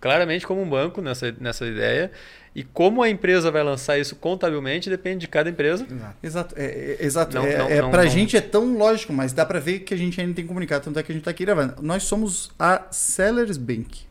claramente 0.00 0.46
como 0.46 0.62
um 0.62 0.68
banco 0.68 1.02
nessa, 1.02 1.34
nessa 1.38 1.66
ideia. 1.66 2.10
E 2.54 2.62
como 2.62 3.02
a 3.02 3.10
empresa 3.10 3.50
vai 3.50 3.62
lançar 3.62 3.98
isso 3.98 4.16
contabilmente 4.16 4.88
depende 4.88 5.20
de 5.20 5.28
cada 5.28 5.50
empresa. 5.50 5.86
Exato. 6.22 6.54
É, 6.56 6.64
é, 6.64 7.04
exato. 7.04 7.34
Não, 7.36 7.44
é, 7.44 7.58
não, 7.58 7.68
é, 7.68 7.82
não, 7.82 7.90
pra 7.90 8.06
gente 8.06 8.36
é 8.36 8.40
tão 8.40 8.76
lógico, 8.76 9.12
mas 9.12 9.34
dá 9.34 9.44
para 9.44 9.60
ver 9.60 9.80
que 9.80 9.92
a 9.92 9.96
gente 9.96 10.18
ainda 10.18 10.34
tem 10.34 10.46
comunicado. 10.46 10.84
Tanto 10.84 10.98
é 10.98 11.02
que 11.02 11.12
a 11.12 11.14
gente 11.14 11.20
está 11.20 11.30
aqui 11.30 11.44
gravando. 11.44 11.82
Nós 11.82 12.04
somos 12.04 12.50
a 12.58 12.86
Sellers 12.90 13.58
Bank 13.58 14.06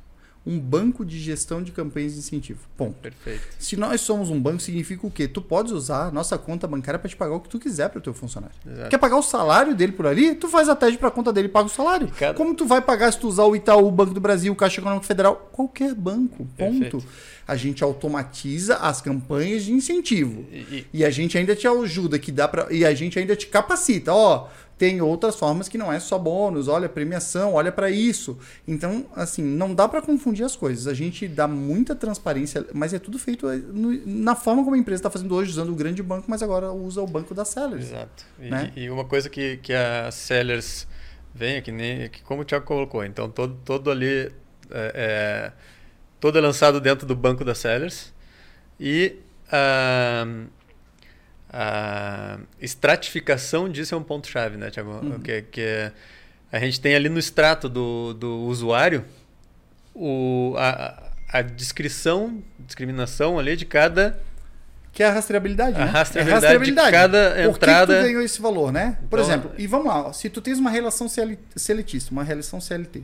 um 0.45 0.59
banco 0.59 1.05
de 1.05 1.19
gestão 1.19 1.61
de 1.61 1.71
campanhas 1.71 2.13
de 2.13 2.19
incentivo. 2.19 2.59
Ponto. 2.75 2.95
Perfeito. 2.95 3.41
Se 3.59 3.77
nós 3.77 4.01
somos 4.01 4.29
um 4.29 4.41
banco, 4.41 4.59
significa 4.59 5.05
o 5.05 5.11
quê? 5.11 5.27
Tu 5.27 5.41
podes 5.41 5.71
usar 5.71 6.07
a 6.07 6.11
nossa 6.11 6.37
conta 6.37 6.67
bancária 6.67 6.97
para 6.97 7.07
te 7.07 7.15
pagar 7.15 7.35
o 7.35 7.39
que 7.39 7.49
tu 7.49 7.59
quiser 7.59 7.89
para 7.89 7.99
o 7.99 8.01
teu 8.01 8.13
funcionário. 8.13 8.55
Exato. 8.65 8.89
Quer 8.89 8.97
pagar 8.97 9.17
o 9.17 9.21
salário 9.21 9.75
dele 9.75 9.91
por 9.91 10.07
ali? 10.07 10.33
Tu 10.33 10.47
faz 10.47 10.67
a 10.67 10.75
TED 10.75 10.97
para 10.97 11.09
a 11.09 11.11
conta 11.11 11.31
dele 11.31 11.47
e 11.47 11.51
paga 11.51 11.67
o 11.67 11.69
salário. 11.69 12.07
Cada... 12.17 12.33
Como 12.33 12.55
tu 12.55 12.65
vai 12.65 12.81
pagar 12.81 13.11
se 13.13 13.19
tu 13.19 13.27
usar 13.27 13.43
o 13.43 13.55
Itaú, 13.55 13.87
o 13.87 13.91
Banco 13.91 14.13
do 14.13 14.19
Brasil, 14.19 14.51
o 14.51 14.55
Caixa 14.55 14.81
Econômico 14.81 15.05
Federal? 15.05 15.49
Qualquer 15.51 15.93
banco. 15.93 16.47
Ponto. 16.57 16.79
Perfeito. 16.79 17.03
A 17.47 17.55
gente 17.55 17.83
automatiza 17.83 18.77
as 18.77 19.01
campanhas 19.01 19.63
de 19.63 19.73
incentivo. 19.73 20.45
E, 20.51 20.57
e... 20.57 20.87
e, 20.93 21.05
a 21.05 21.09
gente 21.11 21.37
ainda 21.37 21.55
te 21.55 21.67
ajuda 21.67 22.17
que 22.17 22.31
dá 22.31 22.47
para 22.47 22.71
e 22.73 22.83
a 22.85 22.93
gente 22.93 23.19
ainda 23.19 23.35
te 23.35 23.47
capacita. 23.47 24.13
Ó, 24.13 24.47
tem 24.81 24.99
outras 24.99 25.35
formas 25.35 25.69
que 25.69 25.77
não 25.77 25.93
é 25.93 25.99
só 25.99 26.17
bônus, 26.17 26.67
olha 26.67 26.89
premiação, 26.89 27.53
olha 27.53 27.71
para 27.71 27.91
isso. 27.91 28.39
Então, 28.67 29.05
assim, 29.15 29.43
não 29.43 29.75
dá 29.75 29.87
para 29.87 30.01
confundir 30.01 30.43
as 30.43 30.55
coisas. 30.55 30.87
A 30.87 30.93
gente 30.95 31.27
dá 31.27 31.47
muita 31.47 31.95
transparência, 31.95 32.65
mas 32.73 32.91
é 32.91 32.97
tudo 32.97 33.19
feito 33.19 33.47
eh, 33.47 33.57
no, 33.57 33.91
na 34.07 34.33
forma 34.33 34.63
como 34.63 34.75
a 34.75 34.79
empresa 34.79 35.01
está 35.01 35.09
fazendo 35.11 35.35
hoje, 35.35 35.51
usando 35.51 35.69
o 35.69 35.75
grande 35.75 36.01
banco, 36.01 36.25
mas 36.27 36.41
agora 36.41 36.71
usa 36.71 36.99
o 36.99 37.05
banco 37.05 37.35
da 37.35 37.45
Sellers. 37.45 37.91
Exato. 37.91 38.25
E, 38.39 38.49
né? 38.49 38.73
e 38.75 38.89
uma 38.89 39.05
coisa 39.05 39.29
que, 39.29 39.57
que 39.57 39.71
a 39.71 40.09
Sellers 40.09 40.87
vem 41.31 41.57
aqui, 41.57 41.71
nem, 41.71 42.09
que 42.09 42.23
como 42.23 42.41
o 42.41 42.45
Thiago 42.45 42.65
colocou, 42.65 43.05
então 43.05 43.29
todo, 43.29 43.55
todo 43.63 43.91
ali 43.91 44.07
é, 44.07 44.31
é, 44.71 45.51
todo 46.19 46.39
é 46.39 46.41
lançado 46.41 46.81
dentro 46.81 47.05
do 47.05 47.15
banco 47.15 47.45
da 47.45 47.53
Sellers 47.53 48.11
e 48.79 49.15
a, 49.51 50.25
a 51.51 52.39
estratificação 52.61 53.67
disso 53.69 53.93
é 53.93 53.97
um 53.97 54.03
ponto 54.03 54.27
chave, 54.27 54.55
né, 54.55 54.69
Thiago? 54.69 54.91
Uhum. 54.91 55.19
Que, 55.19 55.41
que 55.41 55.91
a 56.51 56.59
gente 56.59 56.79
tem 56.79 56.95
ali 56.95 57.09
no 57.09 57.19
extrato 57.19 57.67
do, 57.67 58.13
do 58.13 58.37
usuário 58.43 59.03
o, 59.93 60.55
a, 60.57 61.11
a 61.27 61.41
descrição, 61.41 62.41
discriminação 62.59 63.37
ali 63.37 63.57
de 63.57 63.65
cada 63.65 64.19
que 64.93 65.03
é 65.03 65.07
a 65.07 65.11
rastreabilidade, 65.11 65.77
né? 65.77 65.83
A 65.83 65.85
rastreabilidade, 65.85 66.45
é 66.45 66.49
a 66.49 66.51
rastreabilidade. 66.51 66.87
de 66.87 66.91
cada 66.91 67.43
entrada. 67.43 67.85
Por 67.87 67.93
que 67.93 68.01
tu 68.01 68.07
ganhou 68.07 68.21
esse 68.21 68.41
valor, 68.41 68.73
né? 68.73 68.97
Por 69.09 69.19
então, 69.19 69.31
exemplo, 69.31 69.51
e 69.57 69.65
vamos 69.65 69.87
lá, 69.87 70.11
se 70.11 70.29
tu 70.29 70.41
tens 70.41 70.59
uma 70.59 70.69
relação 70.69 71.07
seletista, 71.55 72.11
uma 72.11 72.23
relação 72.23 72.59
CLT, 72.59 73.03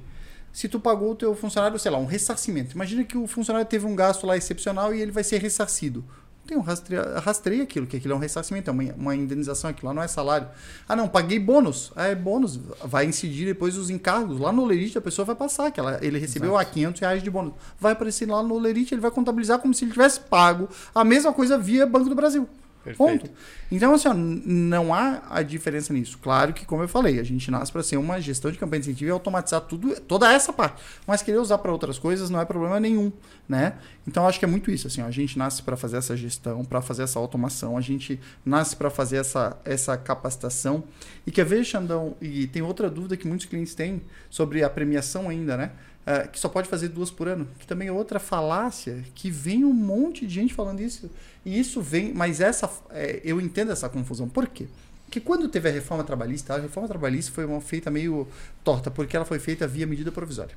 se 0.51 0.67
tu 0.67 0.81
pagou 0.81 1.11
o 1.11 1.15
teu 1.15 1.33
funcionário, 1.33 1.79
sei 1.79 1.89
lá, 1.89 1.97
um 1.97 2.05
ressarcimento. 2.05 2.75
Imagina 2.75 3.05
que 3.05 3.17
o 3.17 3.25
funcionário 3.25 3.65
teve 3.65 3.85
um 3.85 3.95
gasto 3.95 4.27
lá 4.27 4.35
excepcional 4.35 4.93
e 4.93 5.01
ele 5.01 5.11
vai 5.11 5.23
ser 5.23 5.41
ressarcido 5.41 6.03
tem 6.47 6.57
um 6.57 6.61
rastreia, 6.61 7.19
rastreia 7.19 7.63
aquilo, 7.63 7.85
que 7.85 7.97
aquilo 7.97 8.13
é 8.13 8.15
um 8.15 8.19
ressarcimento, 8.19 8.69
é 8.69 8.73
uma, 8.73 8.83
uma 8.97 9.15
indenização, 9.15 9.69
aquilo 9.69 9.89
lá 9.89 9.93
não 9.93 10.01
é 10.01 10.07
salário. 10.07 10.47
Ah, 10.87 10.95
não, 10.95 11.07
paguei 11.07 11.37
bônus. 11.37 11.91
Ah, 11.95 12.07
é 12.07 12.15
bônus. 12.15 12.59
Vai 12.83 13.05
incidir 13.05 13.45
depois 13.45 13.77
os 13.77 13.89
encargos. 13.89 14.39
Lá 14.39 14.51
no 14.51 14.65
Lerite 14.65 14.97
a 14.97 15.01
pessoa 15.01 15.25
vai 15.25 15.35
passar, 15.35 15.69
que 15.71 15.79
ela, 15.79 15.99
ele 16.01 16.17
recebeu 16.17 16.51
Exato. 16.51 16.69
a 16.69 16.73
500 16.73 17.01
reais 17.01 17.23
de 17.23 17.29
bônus. 17.29 17.53
Vai 17.79 17.91
aparecer 17.91 18.27
lá 18.27 18.41
no 18.41 18.57
Lerite, 18.57 18.93
ele 18.93 19.01
vai 19.01 19.11
contabilizar 19.11 19.59
como 19.59 19.73
se 19.73 19.83
ele 19.83 19.91
tivesse 19.91 20.19
pago 20.21 20.69
a 20.95 21.03
mesma 21.03 21.33
coisa 21.33 21.57
via 21.57 21.85
Banco 21.85 22.09
do 22.09 22.15
Brasil. 22.15 22.47
Perfeito. 22.87 23.27
Ponto. 23.27 23.31
Então, 23.71 23.93
assim, 23.93 24.07
ó, 24.07 24.13
não 24.13 24.93
há 24.93 25.21
a 25.29 25.41
diferença 25.41 25.93
nisso. 25.93 26.17
Claro 26.17 26.53
que, 26.53 26.65
como 26.65 26.83
eu 26.83 26.87
falei, 26.87 27.19
a 27.19 27.23
gente 27.23 27.49
nasce 27.51 27.71
para 27.71 27.83
ser 27.83 27.97
uma 27.97 28.19
gestão 28.21 28.49
de 28.51 28.57
campanha 28.57 28.81
de 28.81 28.89
incentivo 28.89 29.09
e 29.09 29.11
automatizar 29.11 29.61
tudo, 29.61 29.99
toda 30.01 30.31
essa 30.31 30.53
parte. 30.53 30.81
Mas 31.05 31.21
querer 31.21 31.39
usar 31.39 31.57
para 31.57 31.71
outras 31.71 31.99
coisas 31.99 32.29
não 32.29 32.39
é 32.39 32.45
problema 32.45 32.79
nenhum, 32.79 33.11
né? 33.47 33.73
Então, 34.07 34.27
acho 34.27 34.39
que 34.39 34.45
é 34.45 34.47
muito 34.47 34.71
isso. 34.71 34.87
Assim, 34.87 35.01
ó, 35.01 35.05
a 35.05 35.11
gente 35.11 35.37
nasce 35.37 35.61
para 35.61 35.75
fazer 35.75 35.97
essa 35.97 36.15
gestão, 36.15 36.63
para 36.63 36.81
fazer 36.81 37.03
essa 37.03 37.19
automação, 37.19 37.77
a 37.77 37.81
gente 37.81 38.19
nasce 38.45 38.75
para 38.75 38.89
fazer 38.89 39.17
essa, 39.17 39.57
essa 39.65 39.97
capacitação. 39.97 40.83
E 41.25 41.31
quer 41.31 41.45
ver, 41.45 41.63
Xandão, 41.63 42.15
e 42.21 42.47
tem 42.47 42.61
outra 42.61 42.89
dúvida 42.89 43.17
que 43.17 43.27
muitos 43.27 43.45
clientes 43.45 43.75
têm 43.75 44.01
sobre 44.29 44.63
a 44.63 44.69
premiação 44.69 45.29
ainda, 45.29 45.57
né? 45.57 45.71
Uh, 46.07 46.29
que 46.29 46.39
só 46.39 46.47
pode 46.47 46.69
fazer 46.69 46.87
duas 46.87 47.11
por 47.11 47.27
ano, 47.27 47.45
que 47.59 47.67
também 47.67 47.89
é 47.89 47.91
outra 47.91 48.17
falácia, 48.17 49.03
que 49.13 49.29
vem 49.29 49.65
um 49.65 49.73
monte 49.73 50.25
de 50.25 50.35
gente 50.35 50.53
falando 50.53 50.79
isso. 50.79 51.11
E 51.45 51.59
isso 51.59 51.81
vem, 51.81 52.13
mas 52.13 52.39
essa 52.39 52.71
é, 52.91 53.19
eu 53.25 53.41
entendo 53.41 53.73
essa 53.73 53.89
confusão. 53.89 54.29
Por 54.29 54.47
quê? 54.47 54.67
Porque 55.03 55.19
quando 55.19 55.49
teve 55.49 55.67
a 55.67 55.71
reforma 55.71 56.05
trabalhista, 56.05 56.53
a 56.53 56.59
reforma 56.59 56.87
trabalhista 56.87 57.33
foi 57.33 57.43
uma 57.43 57.59
feita 57.59 57.91
meio 57.91 58.25
torta, 58.63 58.89
porque 58.89 59.17
ela 59.17 59.25
foi 59.25 59.37
feita 59.37 59.67
via 59.67 59.85
medida 59.85 60.09
provisória. 60.09 60.55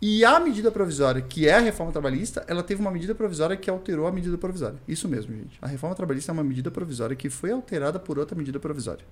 E 0.00 0.24
a 0.24 0.38
medida 0.38 0.70
provisória, 0.70 1.22
que 1.22 1.48
é 1.48 1.54
a 1.54 1.60
reforma 1.60 1.90
trabalhista, 1.90 2.44
ela 2.46 2.62
teve 2.62 2.80
uma 2.80 2.90
medida 2.90 3.14
provisória 3.14 3.56
que 3.56 3.70
alterou 3.70 4.06
a 4.06 4.12
medida 4.12 4.36
provisória. 4.36 4.78
Isso 4.86 5.08
mesmo, 5.08 5.34
gente. 5.34 5.56
A 5.62 5.66
reforma 5.66 5.94
trabalhista 5.94 6.30
é 6.30 6.34
uma 6.34 6.44
medida 6.44 6.70
provisória 6.70 7.16
que 7.16 7.30
foi 7.30 7.52
alterada 7.52 7.98
por 7.98 8.18
outra 8.18 8.36
medida 8.36 8.60
provisória. 8.60 9.04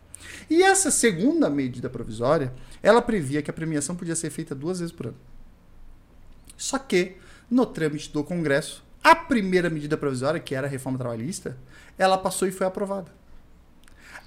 E 0.51 0.63
essa 0.63 0.91
segunda 0.91 1.49
medida 1.49 1.89
provisória, 1.89 2.53
ela 2.83 3.01
previa 3.01 3.41
que 3.41 3.51
a 3.51 3.55
premiação 3.55 3.97
podia 3.97 4.15
ser 4.15 4.29
feita 4.29 4.55
duas 4.55 4.81
vezes 4.81 4.93
por 4.95 5.07
ano. 5.07 5.17
Só 6.63 6.79
que, 6.79 7.17
no 7.51 7.67
trâmite 7.67 8.13
do 8.13 8.23
Congresso, 8.23 8.85
a 9.03 9.17
primeira 9.17 9.69
medida 9.69 9.97
provisória, 9.97 10.39
que 10.39 10.55
era 10.55 10.69
a 10.69 10.71
reforma 10.71 10.97
trabalhista, 10.97 11.59
ela 11.99 12.17
passou 12.17 12.47
e 12.47 12.53
foi 12.53 12.65
aprovada. 12.65 13.11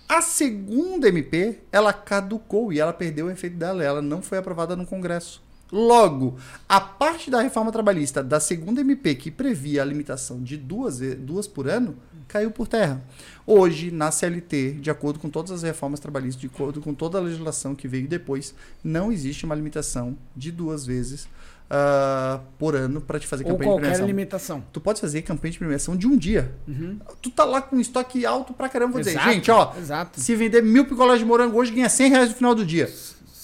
A 0.07 0.21
segunda 0.21 1.07
MP, 1.07 1.61
ela 1.71 1.93
caducou 1.93 2.73
e 2.73 2.79
ela 2.81 2.91
perdeu 2.91 3.27
o 3.27 3.31
efeito 3.31 3.55
dela, 3.55 3.81
ela 3.81 4.01
não 4.01 4.21
foi 4.21 4.37
aprovada 4.37 4.75
no 4.75 4.85
Congresso. 4.85 5.41
Logo, 5.71 6.37
a 6.67 6.81
parte 6.81 7.31
da 7.31 7.41
reforma 7.41 7.71
trabalhista 7.71 8.21
da 8.21 8.41
segunda 8.41 8.81
MP 8.81 9.15
que 9.15 9.31
previa 9.31 9.81
a 9.81 9.85
limitação 9.85 10.43
de 10.43 10.57
duas, 10.57 10.99
duas 10.99 11.47
por 11.47 11.69
ano 11.69 11.95
caiu 12.27 12.51
por 12.51 12.67
terra. 12.67 13.01
Hoje, 13.47 13.91
na 13.91 14.11
CLT, 14.11 14.73
de 14.81 14.91
acordo 14.91 15.19
com 15.19 15.29
todas 15.29 15.51
as 15.51 15.63
reformas 15.63 16.01
trabalhistas, 16.01 16.41
de 16.41 16.47
acordo 16.47 16.81
com 16.81 16.93
toda 16.93 17.17
a 17.17 17.21
legislação 17.21 17.73
que 17.73 17.87
veio 17.87 18.09
depois, 18.09 18.53
não 18.83 19.09
existe 19.09 19.45
uma 19.45 19.55
limitação 19.55 20.17
de 20.35 20.51
duas 20.51 20.85
vezes 20.85 21.29
uh, 21.65 22.41
por 22.57 22.75
ano 22.75 23.01
para 23.01 23.19
te 23.19 23.27
fazer 23.27 23.43
Ou 23.43 23.51
campanha 23.51 23.73
de 23.73 23.79
premiação. 23.79 24.07
limitação. 24.07 24.63
Tu 24.71 24.81
pode 24.81 25.01
fazer 25.01 25.21
campanha 25.21 25.51
de 25.51 25.59
premiação 25.59 25.95
de 25.95 26.07
um 26.07 26.17
dia. 26.17 26.53
Uhum. 26.67 26.99
Tu 27.21 27.29
tá 27.29 27.43
lá 27.43 27.61
com 27.61 27.75
um 27.75 27.79
estoque 27.79 28.25
alto 28.25 28.53
pra 28.53 28.69
caramba. 28.69 28.93
Vou 28.93 29.01
exato, 29.01 29.17
dizer, 29.17 29.33
gente, 29.33 29.51
ó, 29.51 29.73
exato. 29.77 30.19
se 30.19 30.35
vender 30.35 30.61
mil 30.61 30.85
picolés 30.85 31.19
de 31.19 31.25
morango 31.25 31.57
hoje, 31.57 31.71
ganha 31.71 31.89
100 31.89 32.09
reais 32.09 32.29
no 32.29 32.35
final 32.35 32.55
do 32.55 32.65
dia. 32.65 32.91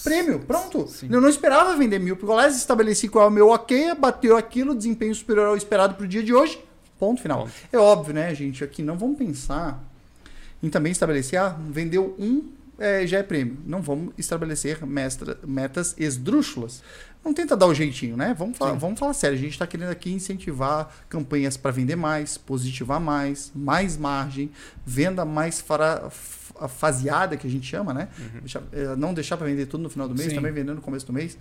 Prêmio, 0.04 0.40
pronto. 0.40 0.88
Sim. 0.88 1.08
Eu 1.12 1.22
não 1.22 1.30
esperava 1.30 1.75
vender 1.75 2.00
mil 2.00 2.16
picolés, 2.16 2.56
estabeleci 2.56 3.08
qual 3.08 3.25
é 3.25 3.28
o 3.28 3.32
meu 3.32 3.50
ok, 3.50 3.94
bateu 3.96 4.36
aquilo, 4.36 4.74
desempenho 4.74 5.13
superior 5.13 5.48
ao 5.48 5.56
esperado 5.56 5.96
pro 5.96 6.08
dia 6.08 6.24
de 6.24 6.34
hoje. 6.34 6.60
Ponto 6.98 7.22
final. 7.22 7.48
É 7.72 7.78
óbvio, 7.78 8.13
né, 8.13 8.34
gente? 8.34 8.63
Aqui 8.63 8.82
não 8.82 8.98
vamos 8.98 9.18
pensar 9.18 9.84
em 10.62 10.70
também 10.70 10.92
estabelecer, 10.92 11.40
ah, 11.40 11.58
vendeu 11.70 12.16
um, 12.20 12.50
é, 12.78 13.06
já 13.06 13.20
é 13.20 13.24
prêmio. 13.24 13.58
Não 13.66 13.82
vamos 13.82 14.13
estabelecer 14.18 14.84
mestra, 14.86 15.38
metas 15.46 15.96
esdrúxulas 15.98 16.84
não 17.24 17.34
tenta 17.34 17.56
dar 17.56 17.68
o 17.68 17.74
jeitinho, 17.74 18.18
né? 18.18 18.36
Vamos 18.38 18.58
falar, 18.58 18.74
vamos 18.74 19.00
falar 19.00 19.13
sério. 19.13 19.38
A 19.38 19.42
gente 19.42 19.51
está 19.51 19.68
querendo 19.68 19.90
aqui 19.90 20.12
incentivar 20.12 20.92
campanhas 21.08 21.56
para 21.56 21.72
vender 21.72 21.96
mais, 21.96 22.38
positivar 22.38 23.00
mais, 23.00 23.51
mais 23.54 23.96
margem, 23.96 24.50
venda 24.86 25.24
mais 25.24 25.62
fara, 25.62 26.10
faseada, 26.10 27.38
que 27.38 27.46
a 27.46 27.50
gente 27.50 27.66
chama, 27.66 27.94
né? 27.94 28.08
Uhum. 28.18 28.62
É, 28.72 28.96
não 28.96 29.13
deixar 29.13 29.38
para 29.38 29.46
vender 29.48 29.68
tudo 29.68 29.84
no 29.84 29.90
final 29.90 30.08
do 30.08 30.16
mês, 30.16 30.30
Sim. 30.30 30.36
também 30.36 30.51
vendendo 30.51 30.75
no 30.75 30.82
começo 30.82 31.06
do 31.06 31.13
mês. 31.13 31.38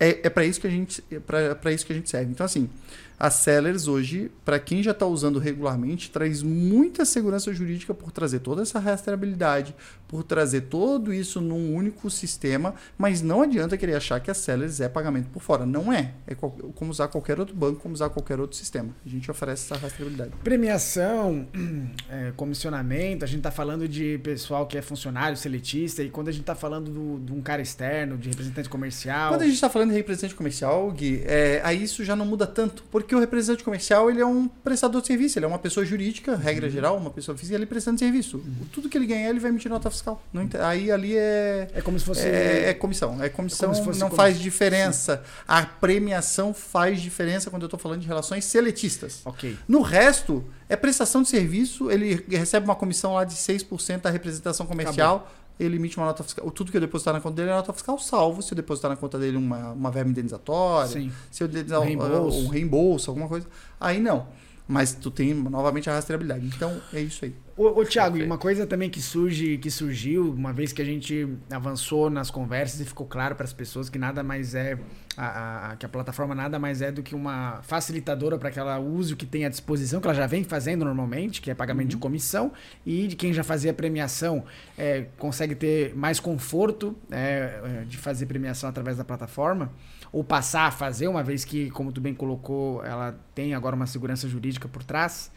É, 0.00 0.26
é 0.26 0.30
para 0.30 0.44
isso 0.44 0.60
que 0.60 0.66
a 0.66 0.70
gente 0.70 1.04
é 1.10 1.18
para 1.54 1.72
isso 1.72 1.84
que 1.84 1.92
a 1.92 1.96
gente 1.96 2.08
serve. 2.08 2.30
Então 2.30 2.46
assim, 2.46 2.70
a 3.18 3.30
Sellers 3.30 3.88
hoje, 3.88 4.30
para 4.44 4.58
quem 4.58 4.82
já 4.82 4.92
está 4.92 5.06
usando 5.06 5.38
regularmente, 5.38 6.10
traz 6.10 6.42
muita 6.42 7.04
segurança 7.04 7.52
jurídica 7.52 7.92
por 7.92 8.12
trazer 8.12 8.38
toda 8.40 8.62
essa 8.62 8.78
rastreabilidade, 8.78 9.74
por 10.06 10.22
trazer 10.22 10.62
tudo 10.62 11.12
isso 11.12 11.40
num 11.40 11.74
único 11.74 12.08
sistema, 12.08 12.74
mas 12.96 13.20
não 13.20 13.42
adianta 13.42 13.76
querer 13.76 13.94
achar 13.94 14.20
que 14.20 14.30
a 14.30 14.34
Sellers 14.34 14.80
é 14.80 14.88
pagamento 14.88 15.28
por 15.30 15.40
fora. 15.42 15.66
Não 15.66 15.92
é. 15.92 16.14
É 16.26 16.34
como 16.34 16.90
usar 16.90 17.08
qualquer 17.08 17.38
outro 17.38 17.54
banco, 17.54 17.80
como 17.80 17.94
usar 17.94 18.08
qualquer 18.08 18.40
outro 18.40 18.56
sistema. 18.56 18.90
A 19.04 19.08
gente 19.08 19.30
oferece 19.30 19.64
essa 19.64 19.80
rastreabilidade. 19.80 20.30
Premiação, 20.42 21.46
é, 22.08 22.32
comissionamento, 22.36 23.24
a 23.24 23.28
gente 23.28 23.38
está 23.38 23.50
falando 23.50 23.86
de 23.88 24.18
pessoal 24.18 24.66
que 24.66 24.78
é 24.78 24.82
funcionário, 24.82 25.36
seletista, 25.36 26.02
e 26.02 26.08
quando 26.08 26.28
a 26.28 26.32
gente 26.32 26.42
está 26.42 26.54
falando 26.54 26.90
do, 26.90 27.24
de 27.24 27.32
um 27.32 27.42
cara 27.42 27.60
externo, 27.60 28.16
de 28.16 28.28
representante 28.28 28.68
comercial. 28.68 29.30
Quando 29.30 29.42
a 29.42 29.46
gente 29.46 29.54
está 29.54 29.68
falando 29.68 29.90
de 29.90 29.96
representante 29.96 30.34
comercial, 30.34 30.90
Gui, 30.92 31.22
é, 31.26 31.60
aí 31.64 31.82
isso 31.82 32.04
já 32.04 32.16
não 32.16 32.24
muda 32.24 32.46
tanto, 32.46 32.84
porque 32.90 33.07
o 33.14 33.18
representante 33.20 33.62
comercial 33.64 34.10
ele 34.10 34.20
é 34.20 34.26
um 34.26 34.48
prestador 34.48 35.00
de 35.00 35.06
serviço, 35.06 35.38
ele 35.38 35.46
é 35.46 35.48
uma 35.48 35.58
pessoa 35.58 35.84
jurídica, 35.84 36.36
regra 36.36 36.66
uhum. 36.66 36.72
geral, 36.72 36.96
uma 36.96 37.10
pessoa 37.10 37.36
física, 37.36 37.56
ele 37.56 37.66
prestando 37.66 37.98
serviço. 37.98 38.38
Uhum. 38.38 38.66
Tudo 38.72 38.88
que 38.88 38.96
ele 38.96 39.06
ganhar, 39.06 39.30
ele 39.30 39.40
vai 39.40 39.50
emitir 39.50 39.70
nota 39.70 39.90
fiscal. 39.90 40.22
Não, 40.32 40.48
aí 40.60 40.90
ali 40.90 41.16
é. 41.16 41.68
É 41.74 41.80
como 41.80 41.98
se 41.98 42.04
fosse. 42.04 42.26
É, 42.26 42.70
é 42.70 42.74
comissão. 42.74 43.22
É 43.22 43.28
comissão, 43.28 43.72
é 43.72 43.96
não 43.98 44.10
faz 44.10 44.38
diferença. 44.38 45.16
Sim. 45.16 45.42
A 45.46 45.66
premiação 45.66 46.54
faz 46.54 47.00
diferença 47.00 47.50
quando 47.50 47.62
eu 47.62 47.66
estou 47.66 47.78
falando 47.78 48.00
de 48.00 48.06
relações 48.06 48.44
seletistas. 48.44 49.20
Ok. 49.24 49.56
No 49.66 49.80
resto, 49.80 50.44
é 50.68 50.76
prestação 50.76 51.22
de 51.22 51.28
serviço, 51.28 51.90
ele 51.90 52.24
recebe 52.28 52.64
uma 52.66 52.76
comissão 52.76 53.14
lá 53.14 53.24
de 53.24 53.34
6% 53.34 54.02
da 54.02 54.10
representação 54.10 54.66
comercial. 54.66 55.16
Acabou. 55.16 55.37
Ele 55.58 55.76
emite 55.76 55.96
uma 55.96 56.06
nota 56.06 56.22
fiscal. 56.22 56.50
Tudo 56.50 56.70
que 56.70 56.76
eu 56.76 56.80
depositar 56.80 57.12
na 57.12 57.20
conta 57.20 57.36
dele 57.36 57.50
é 57.50 57.54
nota 57.54 57.72
fiscal, 57.72 57.98
salvo 57.98 58.42
se 58.42 58.52
eu 58.52 58.56
depositar 58.56 58.90
na 58.90 58.96
conta 58.96 59.18
dele 59.18 59.36
uma, 59.36 59.72
uma 59.72 59.90
verba 59.90 60.10
indenizatória, 60.10 60.88
Sim. 60.88 61.12
se 61.30 61.42
eu 61.42 61.48
um 61.80 61.84
reembolso. 61.84 62.38
um 62.38 62.48
reembolso, 62.48 63.10
alguma 63.10 63.28
coisa. 63.28 63.46
Aí 63.80 64.00
não. 64.00 64.26
Mas 64.68 64.92
tu 64.92 65.10
tem 65.10 65.32
novamente 65.32 65.88
a 65.88 65.94
rastreabilidade. 65.94 66.46
Então 66.46 66.78
é 66.92 67.00
isso 67.00 67.24
aí. 67.24 67.34
Ô, 67.56 67.80
ô 67.80 67.84
Thiago, 67.84 68.18
e 68.18 68.22
uma 68.22 68.38
coisa 68.38 68.66
também 68.66 68.90
que 68.90 69.00
surge, 69.00 69.58
que 69.58 69.70
surgiu, 69.70 70.30
uma 70.30 70.52
vez 70.52 70.72
que 70.72 70.80
a 70.80 70.84
gente 70.84 71.26
avançou 71.50 72.10
nas 72.10 72.30
conversas 72.30 72.80
e 72.80 72.84
ficou 72.84 73.06
claro 73.06 73.34
para 73.34 73.44
as 73.44 73.52
pessoas 73.52 73.88
que 73.88 73.98
nada 73.98 74.22
mais 74.22 74.54
é 74.54 74.78
a, 75.16 75.72
a, 75.72 75.76
que 75.76 75.84
a 75.84 75.88
plataforma 75.88 76.34
nada 76.34 76.58
mais 76.58 76.82
é 76.82 76.92
do 76.92 77.02
que 77.02 77.14
uma 77.14 77.60
facilitadora 77.62 78.38
para 78.38 78.50
que 78.52 78.60
ela 78.60 78.78
use 78.78 79.14
o 79.14 79.16
que 79.16 79.26
tem 79.26 79.44
à 79.44 79.48
disposição, 79.48 80.00
que 80.00 80.06
ela 80.06 80.14
já 80.14 80.26
vem 80.26 80.44
fazendo 80.44 80.84
normalmente, 80.84 81.40
que 81.40 81.50
é 81.50 81.54
pagamento 81.54 81.86
uhum. 81.86 81.90
de 81.90 81.96
comissão, 81.96 82.52
e 82.86 83.08
de 83.08 83.16
quem 83.16 83.32
já 83.32 83.42
fazia 83.42 83.72
premiação 83.72 84.44
é, 84.76 85.06
consegue 85.18 85.56
ter 85.56 85.96
mais 85.96 86.20
conforto 86.20 86.94
é, 87.10 87.84
de 87.88 87.96
fazer 87.96 88.26
premiação 88.26 88.68
através 88.68 88.98
da 88.98 89.04
plataforma 89.04 89.72
ou 90.12 90.24
passar 90.24 90.66
a 90.66 90.70
fazer, 90.70 91.08
uma 91.08 91.22
vez 91.22 91.44
que, 91.44 91.70
como 91.70 91.92
tu 91.92 92.00
bem 92.00 92.14
colocou, 92.14 92.84
ela 92.84 93.18
tem 93.34 93.54
agora 93.54 93.76
uma 93.76 93.86
segurança 93.86 94.28
jurídica 94.28 94.68
por 94.68 94.82
trás. 94.82 95.30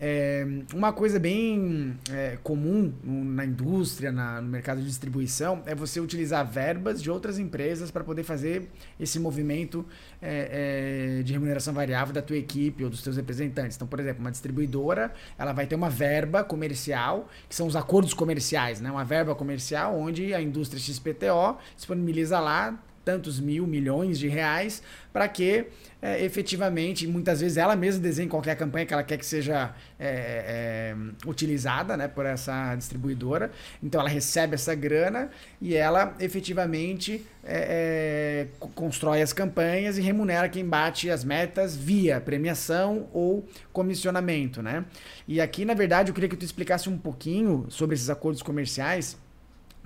É, 0.00 0.44
uma 0.74 0.92
coisa 0.92 1.20
bem 1.20 1.96
é, 2.10 2.36
comum 2.42 2.92
na 3.04 3.44
indústria, 3.44 4.10
na, 4.10 4.40
no 4.40 4.48
mercado 4.48 4.80
de 4.80 4.86
distribuição, 4.86 5.62
é 5.66 5.74
você 5.74 6.00
utilizar 6.00 6.44
verbas 6.44 7.00
de 7.00 7.10
outras 7.10 7.38
empresas 7.38 7.90
para 7.90 8.02
poder 8.02 8.24
fazer 8.24 8.68
esse 8.98 9.20
movimento 9.20 9.86
é, 10.20 11.20
é, 11.20 11.22
de 11.22 11.32
remuneração 11.32 11.72
variável 11.72 12.12
da 12.12 12.20
tua 12.20 12.36
equipe 12.36 12.82
ou 12.82 12.90
dos 12.90 13.02
teus 13.02 13.16
representantes. 13.16 13.76
Então, 13.76 13.86
por 13.86 14.00
exemplo, 14.00 14.20
uma 14.20 14.32
distribuidora, 14.32 15.12
ela 15.38 15.52
vai 15.52 15.66
ter 15.66 15.76
uma 15.76 15.88
verba 15.88 16.42
comercial, 16.42 17.28
que 17.48 17.54
são 17.54 17.66
os 17.66 17.76
acordos 17.76 18.12
comerciais, 18.12 18.80
né? 18.80 18.90
Uma 18.90 19.04
verba 19.04 19.34
comercial 19.34 19.96
onde 19.96 20.34
a 20.34 20.42
indústria 20.42 20.80
XPTO 20.80 21.56
disponibiliza 21.76 22.40
lá 22.40 22.78
tantos 23.04 23.38
mil, 23.38 23.66
milhões 23.66 24.18
de 24.18 24.28
reais 24.28 24.82
para 25.12 25.28
que 25.28 25.66
é, 26.04 26.22
efetivamente, 26.22 27.06
muitas 27.06 27.40
vezes 27.40 27.56
ela 27.56 27.74
mesma 27.74 28.02
desenhe 28.02 28.28
qualquer 28.28 28.56
campanha 28.56 28.84
que 28.84 28.92
ela 28.92 29.02
quer 29.02 29.16
que 29.16 29.24
seja 29.24 29.74
é, 29.98 30.92
é, 30.92 30.96
utilizada 31.26 31.96
né, 31.96 32.06
por 32.06 32.26
essa 32.26 32.74
distribuidora. 32.74 33.50
Então 33.82 33.98
ela 34.02 34.10
recebe 34.10 34.54
essa 34.54 34.74
grana 34.74 35.30
e 35.62 35.74
ela 35.74 36.14
efetivamente 36.20 37.24
é, 37.42 38.48
é, 38.60 38.68
constrói 38.74 39.22
as 39.22 39.32
campanhas 39.32 39.96
e 39.96 40.02
remunera 40.02 40.46
quem 40.46 40.66
bate 40.66 41.08
as 41.08 41.24
metas 41.24 41.74
via 41.74 42.20
premiação 42.20 43.08
ou 43.10 43.48
comissionamento. 43.72 44.60
Né? 44.60 44.84
E 45.26 45.40
aqui, 45.40 45.64
na 45.64 45.72
verdade, 45.72 46.10
eu 46.10 46.14
queria 46.14 46.28
que 46.28 46.36
tu 46.36 46.44
explicasse 46.44 46.86
um 46.90 46.98
pouquinho 46.98 47.64
sobre 47.70 47.94
esses 47.94 48.10
acordos 48.10 48.42
comerciais 48.42 49.16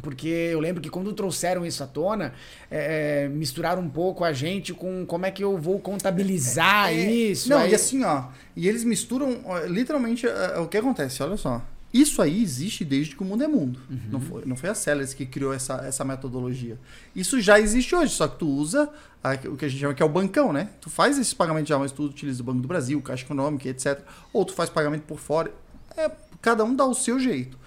porque 0.00 0.28
eu 0.28 0.60
lembro 0.60 0.80
que 0.80 0.88
quando 0.88 1.12
trouxeram 1.12 1.66
isso 1.66 1.82
à 1.82 1.86
tona, 1.86 2.32
é, 2.70 3.24
é, 3.24 3.28
misturaram 3.28 3.82
um 3.82 3.88
pouco 3.88 4.24
a 4.24 4.32
gente 4.32 4.72
com 4.72 5.04
como 5.04 5.26
é 5.26 5.30
que 5.30 5.42
eu 5.42 5.58
vou 5.58 5.80
contabilizar 5.80 6.90
é, 6.90 6.94
é 6.94 7.12
isso. 7.12 7.48
Não, 7.48 7.58
aí... 7.58 7.72
e 7.72 7.74
assim, 7.74 8.04
ó. 8.04 8.24
E 8.54 8.68
eles 8.68 8.84
misturam 8.84 9.40
literalmente 9.66 10.26
é, 10.26 10.52
é, 10.54 10.58
o 10.58 10.68
que 10.68 10.76
acontece, 10.76 11.22
olha 11.22 11.36
só. 11.36 11.62
Isso 11.92 12.20
aí 12.20 12.42
existe 12.42 12.84
desde 12.84 13.16
que 13.16 13.22
o 13.22 13.24
mundo 13.24 13.42
é 13.42 13.48
mundo. 13.48 13.80
Uhum. 13.88 13.98
Não, 14.10 14.20
foi, 14.20 14.42
não 14.44 14.56
foi 14.56 14.68
a 14.68 14.74
Celes 14.74 15.14
que 15.14 15.24
criou 15.24 15.54
essa, 15.54 15.82
essa 15.86 16.04
metodologia. 16.04 16.78
Isso 17.16 17.40
já 17.40 17.58
existe 17.58 17.96
hoje, 17.96 18.12
só 18.12 18.28
que 18.28 18.38
tu 18.38 18.46
usa 18.46 18.90
a, 19.24 19.32
o 19.48 19.56
que 19.56 19.64
a 19.64 19.68
gente 19.68 19.80
chama 19.80 19.94
que 19.94 20.02
é 20.02 20.06
o 20.06 20.08
bancão, 20.08 20.52
né? 20.52 20.68
Tu 20.82 20.90
faz 20.90 21.18
esse 21.18 21.34
pagamento 21.34 21.66
já, 21.66 21.78
mas 21.78 21.90
tu 21.90 22.04
utiliza 22.04 22.42
o 22.42 22.44
Banco 22.44 22.60
do 22.60 22.68
Brasil, 22.68 23.00
Caixa 23.00 23.24
Econômica, 23.24 23.68
etc. 23.68 24.00
Ou 24.32 24.44
tu 24.44 24.52
faz 24.52 24.68
pagamento 24.68 25.02
por 25.02 25.18
fora. 25.18 25.50
É, 25.96 26.10
cada 26.42 26.62
um 26.62 26.76
dá 26.76 26.84
o 26.84 26.94
seu 26.94 27.18
jeito. 27.18 27.58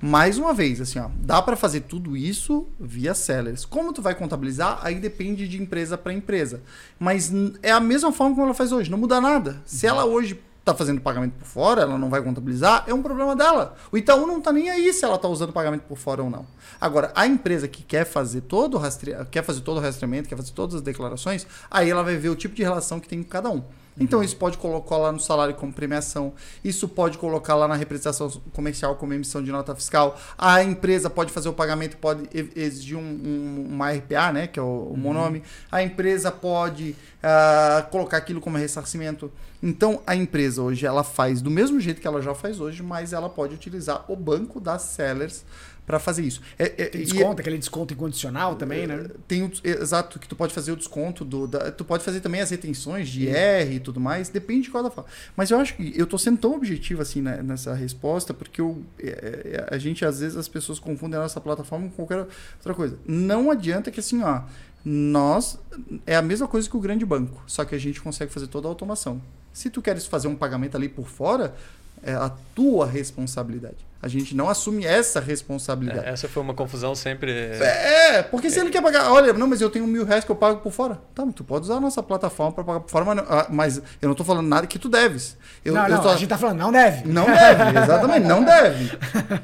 Mais 0.00 0.36
uma 0.36 0.52
vez, 0.52 0.80
assim, 0.80 0.98
ó, 0.98 1.08
dá 1.20 1.40
para 1.40 1.56
fazer 1.56 1.80
tudo 1.80 2.16
isso 2.16 2.66
via 2.78 3.14
sellers. 3.14 3.64
Como 3.64 3.92
tu 3.92 4.02
vai 4.02 4.14
contabilizar? 4.14 4.78
Aí 4.82 4.96
depende 4.96 5.48
de 5.48 5.60
empresa 5.60 5.96
para 5.96 6.12
empresa. 6.12 6.62
Mas 6.98 7.32
é 7.62 7.70
a 7.70 7.80
mesma 7.80 8.12
forma 8.12 8.34
como 8.34 8.46
ela 8.46 8.54
faz 8.54 8.72
hoje, 8.72 8.90
não 8.90 8.98
muda 8.98 9.20
nada. 9.20 9.62
Se 9.64 9.86
ela 9.86 10.04
hoje 10.04 10.38
tá 10.66 10.74
fazendo 10.74 11.00
pagamento 11.00 11.34
por 11.34 11.46
fora, 11.46 11.82
ela 11.82 11.96
não 11.96 12.10
vai 12.10 12.20
contabilizar, 12.20 12.84
é 12.88 12.92
um 12.92 13.00
problema 13.00 13.36
dela. 13.36 13.76
O 13.90 13.96
Itaú 13.96 14.26
não 14.26 14.40
tá 14.40 14.52
nem 14.52 14.68
aí 14.68 14.92
se 14.92 15.04
ela 15.04 15.16
tá 15.16 15.28
usando 15.28 15.52
pagamento 15.52 15.82
por 15.82 15.96
fora 15.96 16.22
ou 16.24 16.28
não. 16.28 16.44
Agora, 16.80 17.12
a 17.14 17.24
empresa 17.24 17.68
que 17.68 17.84
quer 17.84 18.04
fazer 18.04 18.40
todo 18.42 18.74
o 18.74 18.78
rastre... 18.78 19.14
quer 19.30 19.44
fazer 19.44 19.60
todo 19.60 19.76
o 19.76 19.80
rastreamento, 19.80 20.28
quer 20.28 20.36
fazer 20.36 20.50
todas 20.50 20.74
as 20.74 20.82
declarações, 20.82 21.46
aí 21.70 21.88
ela 21.88 22.02
vai 22.02 22.16
ver 22.16 22.30
o 22.30 22.36
tipo 22.36 22.54
de 22.54 22.64
relação 22.64 22.98
que 22.98 23.08
tem 23.08 23.22
com 23.22 23.28
cada 23.28 23.48
um. 23.48 23.62
Então, 23.98 24.22
isso 24.22 24.36
pode 24.36 24.58
colocar 24.58 24.96
lá 24.96 25.10
no 25.10 25.18
salário 25.20 25.54
como 25.54 25.72
premiação, 25.72 26.32
isso 26.62 26.88
pode 26.88 27.18
colocar 27.18 27.54
lá 27.54 27.66
na 27.66 27.74
representação 27.74 28.30
comercial 28.52 28.96
como 28.96 29.14
emissão 29.14 29.42
de 29.42 29.50
nota 29.50 29.74
fiscal. 29.74 30.18
A 30.36 30.62
empresa 30.62 31.08
pode 31.08 31.32
fazer 31.32 31.48
o 31.48 31.52
pagamento, 31.52 31.96
pode 31.96 32.28
exigir 32.54 32.96
um, 32.96 33.00
um, 33.00 33.66
uma 33.70 33.90
RPA, 33.90 34.32
né, 34.32 34.46
que 34.46 34.58
é 34.58 34.62
o, 34.62 34.66
o 34.66 34.94
uhum. 34.94 35.12
nome. 35.12 35.42
A 35.70 35.82
empresa 35.82 36.30
pode 36.30 36.94
uh, 37.22 37.90
colocar 37.90 38.18
aquilo 38.18 38.40
como 38.40 38.58
ressarcimento. 38.58 39.32
Então, 39.62 40.02
a 40.06 40.14
empresa 40.14 40.62
hoje 40.62 40.84
ela 40.86 41.02
faz 41.02 41.40
do 41.40 41.50
mesmo 41.50 41.80
jeito 41.80 42.00
que 42.00 42.06
ela 42.06 42.20
já 42.20 42.34
faz 42.34 42.60
hoje, 42.60 42.82
mas 42.82 43.12
ela 43.12 43.28
pode 43.28 43.54
utilizar 43.54 44.04
o 44.08 44.14
banco 44.14 44.60
das 44.60 44.82
sellers 44.82 45.44
para 45.86 46.00
fazer 46.00 46.22
isso. 46.22 46.42
É, 46.58 46.64
é, 46.64 46.86
tem 46.86 47.02
desconto, 47.02 47.40
é, 47.40 47.42
aquele 47.42 47.58
desconto 47.58 47.94
incondicional 47.94 48.56
também, 48.56 48.86
né? 48.86 49.08
Tem 49.28 49.44
o, 49.44 49.52
exato, 49.62 50.18
que 50.18 50.26
tu 50.26 50.34
pode 50.34 50.52
fazer 50.52 50.72
o 50.72 50.76
desconto 50.76 51.24
do. 51.24 51.46
Da, 51.46 51.70
tu 51.70 51.84
pode 51.84 52.02
fazer 52.02 52.20
também 52.20 52.40
as 52.40 52.50
retenções 52.50 53.08
de 53.08 53.28
R 53.28 53.76
e 53.76 53.80
tudo 53.80 54.00
mais, 54.00 54.28
depende 54.28 54.62
de 54.62 54.70
qual 54.70 54.82
da 54.82 54.90
forma. 54.90 55.08
Mas 55.36 55.50
eu 55.50 55.58
acho 55.58 55.76
que 55.76 55.92
eu 55.96 56.06
tô 56.06 56.18
sendo 56.18 56.38
tão 56.38 56.54
objetivo 56.54 57.00
assim 57.00 57.22
né, 57.22 57.40
nessa 57.42 57.72
resposta, 57.72 58.34
porque 58.34 58.60
eu, 58.60 58.82
é, 58.98 59.66
é, 59.68 59.74
a 59.74 59.78
gente, 59.78 60.04
às 60.04 60.20
vezes, 60.20 60.36
as 60.36 60.48
pessoas 60.48 60.80
confundem 60.80 61.18
a 61.18 61.22
nossa 61.22 61.40
plataforma 61.40 61.88
com 61.88 61.94
qualquer 61.94 62.26
outra 62.56 62.74
coisa. 62.74 62.98
Não 63.06 63.50
adianta 63.50 63.90
que 63.92 64.00
assim, 64.00 64.22
ó, 64.22 64.42
nós 64.84 65.58
é 66.04 66.16
a 66.16 66.22
mesma 66.22 66.48
coisa 66.48 66.68
que 66.68 66.76
o 66.76 66.80
grande 66.80 67.06
banco, 67.06 67.42
só 67.46 67.64
que 67.64 67.74
a 67.74 67.78
gente 67.78 68.00
consegue 68.00 68.32
fazer 68.32 68.48
toda 68.48 68.66
a 68.66 68.70
automação. 68.70 69.22
Se 69.52 69.70
tu 69.70 69.80
queres 69.80 70.04
fazer 70.04 70.28
um 70.28 70.36
pagamento 70.36 70.76
ali 70.76 70.88
por 70.88 71.08
fora, 71.08 71.54
é 72.02 72.14
a 72.14 72.30
tua 72.54 72.86
responsabilidade. 72.86 73.86
A 74.02 74.08
gente 74.08 74.36
não 74.36 74.48
assume 74.48 74.84
essa 74.84 75.18
responsabilidade. 75.18 76.06
É, 76.06 76.10
essa 76.10 76.28
foi 76.28 76.42
uma 76.42 76.54
confusão 76.54 76.94
sempre. 76.94 77.32
É, 77.32 78.22
porque 78.22 78.50
se 78.50 78.60
ele 78.60 78.70
quer 78.70 78.82
pagar, 78.82 79.10
olha, 79.10 79.32
não, 79.32 79.48
mas 79.48 79.60
eu 79.60 79.70
tenho 79.70 79.86
mil 79.86 80.04
reais 80.04 80.24
que 80.24 80.30
eu 80.30 80.36
pago 80.36 80.60
por 80.60 80.70
fora. 80.70 81.00
Tá, 81.14 81.24
mas 81.24 81.34
tu 81.34 81.42
pode 81.42 81.64
usar 81.64 81.76
a 81.76 81.80
nossa 81.80 82.02
plataforma 82.02 82.52
para 82.52 82.62
pagar 82.62 82.80
por 82.80 82.90
fora, 82.90 83.04
mas, 83.04 83.18
ah, 83.18 83.46
mas, 83.50 83.78
eu 83.78 84.06
não 84.06 84.12
estou 84.12 84.24
falando 84.24 84.46
nada 84.46 84.66
que 84.66 84.78
tu 84.78 84.88
deves. 84.88 85.36
Eu, 85.64 85.74
não, 85.74 85.88
não, 85.88 86.00
tô... 86.00 86.08
a 86.08 86.12
gente 86.12 86.24
está 86.24 86.38
falando, 86.38 86.58
não 86.58 86.70
deve. 86.70 87.08
Não 87.08 87.24
deve, 87.24 87.78
exatamente, 87.82 88.26
não 88.26 88.44
deve. 88.44 88.96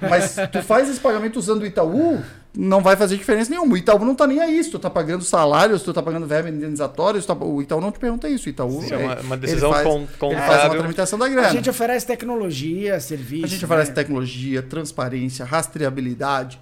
Mas 0.08 0.36
tu 0.52 0.62
faz 0.62 0.88
esse 0.88 1.00
pagamento 1.00 1.38
usando 1.38 1.62
o 1.62 1.66
Itaú, 1.66 2.22
não 2.56 2.82
vai 2.82 2.96
fazer 2.96 3.16
diferença 3.16 3.50
nenhuma. 3.50 3.72
O 3.72 3.76
Itaú 3.76 3.98
não 4.04 4.12
está 4.12 4.26
nem 4.26 4.40
aí. 4.40 4.62
Se 4.62 4.70
tu 4.70 4.76
está 4.76 4.90
pagando 4.90 5.24
salários, 5.24 5.82
tu 5.82 5.90
está 5.90 6.02
pagando 6.02 6.26
verba 6.26 6.50
indenizatório, 6.50 7.22
tá... 7.22 7.34
o 7.34 7.62
Itaú 7.62 7.80
não 7.80 7.90
te 7.90 7.98
pergunta 7.98 8.28
isso. 8.28 8.46
O 8.46 8.50
Itaú 8.50 8.82
Sim, 8.82 8.92
é 8.92 8.96
uma, 8.98 9.20
uma 9.20 9.36
decisão 9.36 9.72
faz, 9.72 9.84
contábil. 9.84 10.38
Ele 10.38 10.46
faz 10.46 10.64
uma 10.64 10.74
tramitação 10.76 11.18
da 11.18 11.28
grana. 11.28 11.48
A 11.48 11.52
gente 11.52 11.70
oferece 11.70 12.06
tecnologia, 12.06 13.00
serviço. 13.00 13.46
A 13.46 13.48
gente 13.48 13.64
oferece 13.64 13.90
né? 13.90 13.94
tecnologia, 13.94 14.62
transparência, 14.62 15.44
rastreabilidade. 15.44 16.60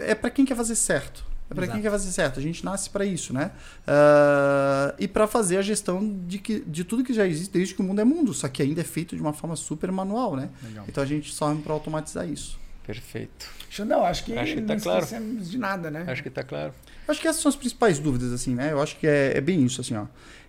É 0.00 0.14
para 0.14 0.30
quem 0.30 0.44
quer 0.44 0.56
fazer 0.56 0.74
certo. 0.74 1.32
É 1.50 1.54
para 1.54 1.68
quem 1.68 1.82
quer 1.82 1.90
fazer 1.90 2.10
certo. 2.10 2.40
A 2.40 2.42
gente 2.42 2.64
nasce 2.64 2.88
para 2.88 3.04
isso, 3.04 3.34
né? 3.34 3.50
Uh, 3.86 4.94
e 4.98 5.06
para 5.06 5.26
fazer 5.26 5.58
a 5.58 5.62
gestão 5.62 6.02
de, 6.26 6.38
que, 6.38 6.60
de 6.66 6.82
tudo 6.82 7.04
que 7.04 7.12
já 7.12 7.26
existe 7.26 7.52
desde 7.52 7.74
que 7.74 7.82
o 7.82 7.84
mundo 7.84 8.00
é 8.00 8.04
mundo. 8.04 8.32
Só 8.32 8.48
que 8.48 8.62
ainda 8.62 8.80
é 8.80 8.84
feito 8.84 9.14
de 9.14 9.20
uma 9.20 9.34
forma 9.34 9.54
super 9.54 9.92
manual, 9.92 10.34
né? 10.34 10.48
Legal. 10.62 10.86
Então 10.88 11.04
a 11.04 11.06
gente 11.06 11.30
só 11.34 11.54
para 11.56 11.74
automatizar 11.74 12.26
isso. 12.26 12.61
Perfeito. 12.86 13.48
Xandão, 13.70 14.04
acho 14.04 14.24
que, 14.24 14.36
acho 14.36 14.54
que 14.54 14.62
tá 14.62 14.74
não 14.74 14.80
claro. 14.80 15.04
esquecemos 15.04 15.50
de 15.50 15.58
nada, 15.58 15.90
né? 15.90 16.04
Acho 16.06 16.22
que 16.22 16.28
está 16.28 16.42
claro. 16.42 16.74
Acho 17.06 17.20
que 17.20 17.28
essas 17.28 17.40
são 17.40 17.48
as 17.48 17.56
principais 17.56 17.98
dúvidas, 17.98 18.32
assim, 18.32 18.54
né? 18.54 18.72
Eu 18.72 18.82
acho 18.82 18.96
que 18.96 19.06
é, 19.06 19.36
é 19.36 19.40
bem 19.40 19.64
isso, 19.64 19.80
assim, 19.80 19.96
ó. 19.96 20.06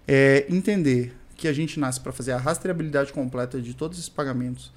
É 0.08 0.46
entender 0.50 1.16
que 1.36 1.48
a 1.48 1.54
gente 1.54 1.80
nasce 1.80 2.00
para 2.00 2.12
fazer 2.12 2.32
a 2.32 2.38
rastreabilidade 2.38 3.14
completa 3.14 3.62
de 3.62 3.74
todos 3.74 3.98
esses 3.98 4.10
pagamentos, 4.10 4.72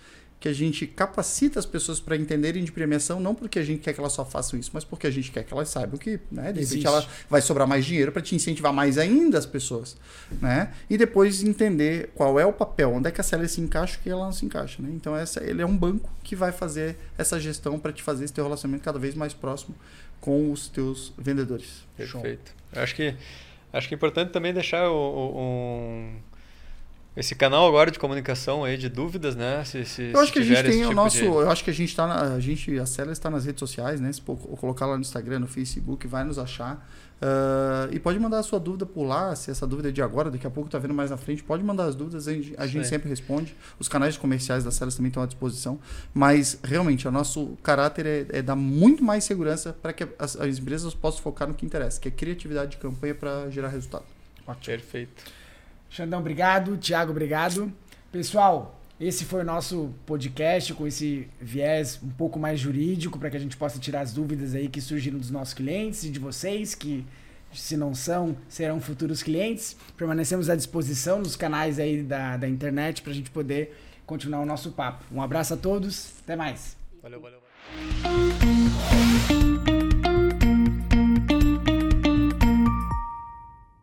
que 0.46 0.50
a 0.50 0.52
gente 0.52 0.86
capacita 0.86 1.58
as 1.58 1.66
pessoas 1.66 1.98
para 1.98 2.16
entenderem 2.16 2.62
de 2.62 2.70
premiação, 2.70 3.18
não 3.18 3.34
porque 3.34 3.58
a 3.58 3.64
gente 3.64 3.80
quer 3.80 3.92
que 3.92 3.98
elas 3.98 4.12
só 4.12 4.24
façam 4.24 4.56
isso, 4.56 4.70
mas 4.72 4.84
porque 4.84 5.04
a 5.04 5.10
gente 5.10 5.32
quer 5.32 5.42
que 5.42 5.52
elas 5.52 5.68
saibam 5.68 5.98
que, 5.98 6.20
né, 6.30 6.52
de 6.52 6.60
repente 6.60 6.86
ela 6.86 7.04
vai 7.28 7.40
sobrar 7.40 7.66
mais 7.66 7.84
dinheiro 7.84 8.12
para 8.12 8.22
te 8.22 8.36
incentivar 8.36 8.72
mais 8.72 8.96
ainda 8.96 9.38
as 9.38 9.44
pessoas, 9.44 9.96
né? 10.40 10.72
E 10.88 10.96
depois 10.96 11.42
entender 11.42 12.10
qual 12.14 12.38
é 12.38 12.46
o 12.46 12.52
papel, 12.52 12.92
onde 12.92 13.08
é 13.08 13.10
que 13.10 13.20
a 13.20 13.24
célula 13.24 13.48
se 13.48 13.60
encaixa 13.60 13.98
e 13.98 14.04
que 14.04 14.08
ela 14.08 14.24
não 14.24 14.30
se 14.30 14.46
encaixa, 14.46 14.80
né? 14.80 14.88
Então 14.92 15.16
essa, 15.16 15.42
ele 15.42 15.60
é 15.60 15.66
um 15.66 15.76
banco 15.76 16.08
que 16.22 16.36
vai 16.36 16.52
fazer 16.52 16.96
essa 17.18 17.40
gestão 17.40 17.76
para 17.76 17.92
te 17.92 18.04
fazer 18.04 18.24
esse 18.24 18.32
teu 18.32 18.44
relacionamento 18.44 18.84
cada 18.84 19.00
vez 19.00 19.16
mais 19.16 19.34
próximo 19.34 19.74
com 20.20 20.52
os 20.52 20.68
teus 20.68 21.12
vendedores. 21.18 21.84
Perfeito. 21.96 22.52
Eu 22.72 22.82
acho 22.82 22.94
que 22.94 23.16
acho 23.72 23.88
que 23.88 23.94
é 23.94 23.96
importante 23.96 24.30
também 24.30 24.54
deixar 24.54 24.88
o, 24.88 24.94
o, 24.94 25.40
um 25.40 26.16
esse 27.16 27.34
canal 27.34 27.66
agora 27.66 27.90
de 27.90 27.98
comunicação 27.98 28.62
aí 28.62 28.76
de 28.76 28.90
dúvidas, 28.90 29.34
né? 29.34 29.64
Se, 29.64 29.84
se, 29.86 30.10
eu 30.12 30.20
acho 30.20 30.30
que 30.30 30.38
a 30.38 30.42
gente 30.42 30.62
tem 30.64 30.80
o 30.84 30.88
tipo 30.88 30.94
nosso, 30.94 31.16
de... 31.16 31.24
eu 31.24 31.50
acho 31.50 31.64
que 31.64 31.70
a 31.70 31.72
gente 31.72 31.88
está 31.88 32.34
a 32.34 32.38
gente 32.38 32.78
a 32.78 32.84
Cela 32.84 33.10
está 33.10 33.30
nas 33.30 33.46
redes 33.46 33.58
sociais, 33.58 34.00
né? 34.00 34.12
Se 34.12 34.20
colocar 34.20 34.84
lá 34.84 34.96
no 34.96 35.00
Instagram, 35.00 35.38
no 35.38 35.46
Facebook, 35.46 36.06
vai 36.06 36.24
nos 36.24 36.38
achar. 36.38 36.86
Uh, 37.16 37.88
e 37.90 37.98
pode 37.98 38.18
mandar 38.18 38.40
a 38.40 38.42
sua 38.42 38.60
dúvida 38.60 38.84
por 38.84 39.04
lá, 39.04 39.34
se 39.34 39.50
essa 39.50 39.66
dúvida 39.66 39.88
é 39.88 39.92
de 39.92 40.02
agora, 40.02 40.30
daqui 40.30 40.46
a 40.46 40.50
pouco 40.50 40.68
está 40.68 40.78
vendo 40.78 40.92
mais 40.92 41.10
na 41.10 41.16
frente, 41.16 41.42
pode 41.42 41.64
mandar 41.64 41.84
as 41.84 41.94
dúvidas, 41.94 42.28
a 42.28 42.32
gente, 42.34 42.54
a 42.58 42.66
gente 42.66 42.86
sempre 42.86 43.08
responde. 43.08 43.56
Os 43.78 43.88
canais 43.88 44.18
comerciais 44.18 44.64
da 44.64 44.70
Celas 44.70 44.94
também 44.94 45.08
estão 45.08 45.22
à 45.22 45.26
disposição. 45.26 45.78
Mas 46.12 46.58
realmente, 46.62 47.08
o 47.08 47.10
nosso 47.10 47.56
caráter 47.62 48.04
é, 48.04 48.26
é 48.38 48.42
dar 48.42 48.56
muito 48.56 49.02
mais 49.02 49.24
segurança 49.24 49.72
para 49.72 49.94
que 49.94 50.06
as, 50.18 50.36
as 50.36 50.58
empresas 50.58 50.92
possam 50.92 51.22
focar 51.22 51.48
no 51.48 51.54
que 51.54 51.64
interessa, 51.64 51.98
que 51.98 52.08
é 52.08 52.10
criatividade 52.10 52.72
de 52.72 52.76
campanha 52.76 53.14
para 53.14 53.48
gerar 53.48 53.68
resultado. 53.68 54.04
Ótimo. 54.46 54.76
Perfeito. 54.76 55.24
Xandão, 55.90 56.20
obrigado. 56.20 56.76
Tiago, 56.76 57.10
obrigado. 57.10 57.72
Pessoal, 58.10 58.80
esse 58.98 59.24
foi 59.24 59.42
o 59.42 59.44
nosso 59.44 59.94
podcast 60.06 60.72
com 60.74 60.86
esse 60.86 61.28
viés 61.40 62.00
um 62.02 62.08
pouco 62.10 62.38
mais 62.38 62.58
jurídico 62.58 63.18
para 63.18 63.30
que 63.30 63.36
a 63.36 63.40
gente 63.40 63.56
possa 63.56 63.78
tirar 63.78 64.00
as 64.00 64.12
dúvidas 64.12 64.54
aí 64.54 64.68
que 64.68 64.80
surgiram 64.80 65.18
dos 65.18 65.30
nossos 65.30 65.52
clientes 65.52 66.04
e 66.04 66.10
de 66.10 66.18
vocês 66.18 66.74
que 66.74 67.04
se 67.52 67.76
não 67.76 67.94
são, 67.94 68.36
serão 68.48 68.80
futuros 68.80 69.22
clientes. 69.22 69.76
Permanecemos 69.96 70.48
à 70.48 70.56
disposição 70.56 71.18
nos 71.18 71.36
canais 71.36 71.78
aí 71.78 72.02
da, 72.02 72.36
da 72.36 72.48
internet 72.48 73.02
para 73.02 73.12
a 73.12 73.14
gente 73.14 73.30
poder 73.30 73.76
continuar 74.06 74.40
o 74.40 74.46
nosso 74.46 74.72
papo. 74.72 75.04
Um 75.12 75.20
abraço 75.22 75.54
a 75.54 75.56
todos, 75.56 76.12
até 76.22 76.36
mais. 76.36 76.76
Valeu, 77.02 77.20
valeu. 77.20 77.40
valeu. 78.02 79.35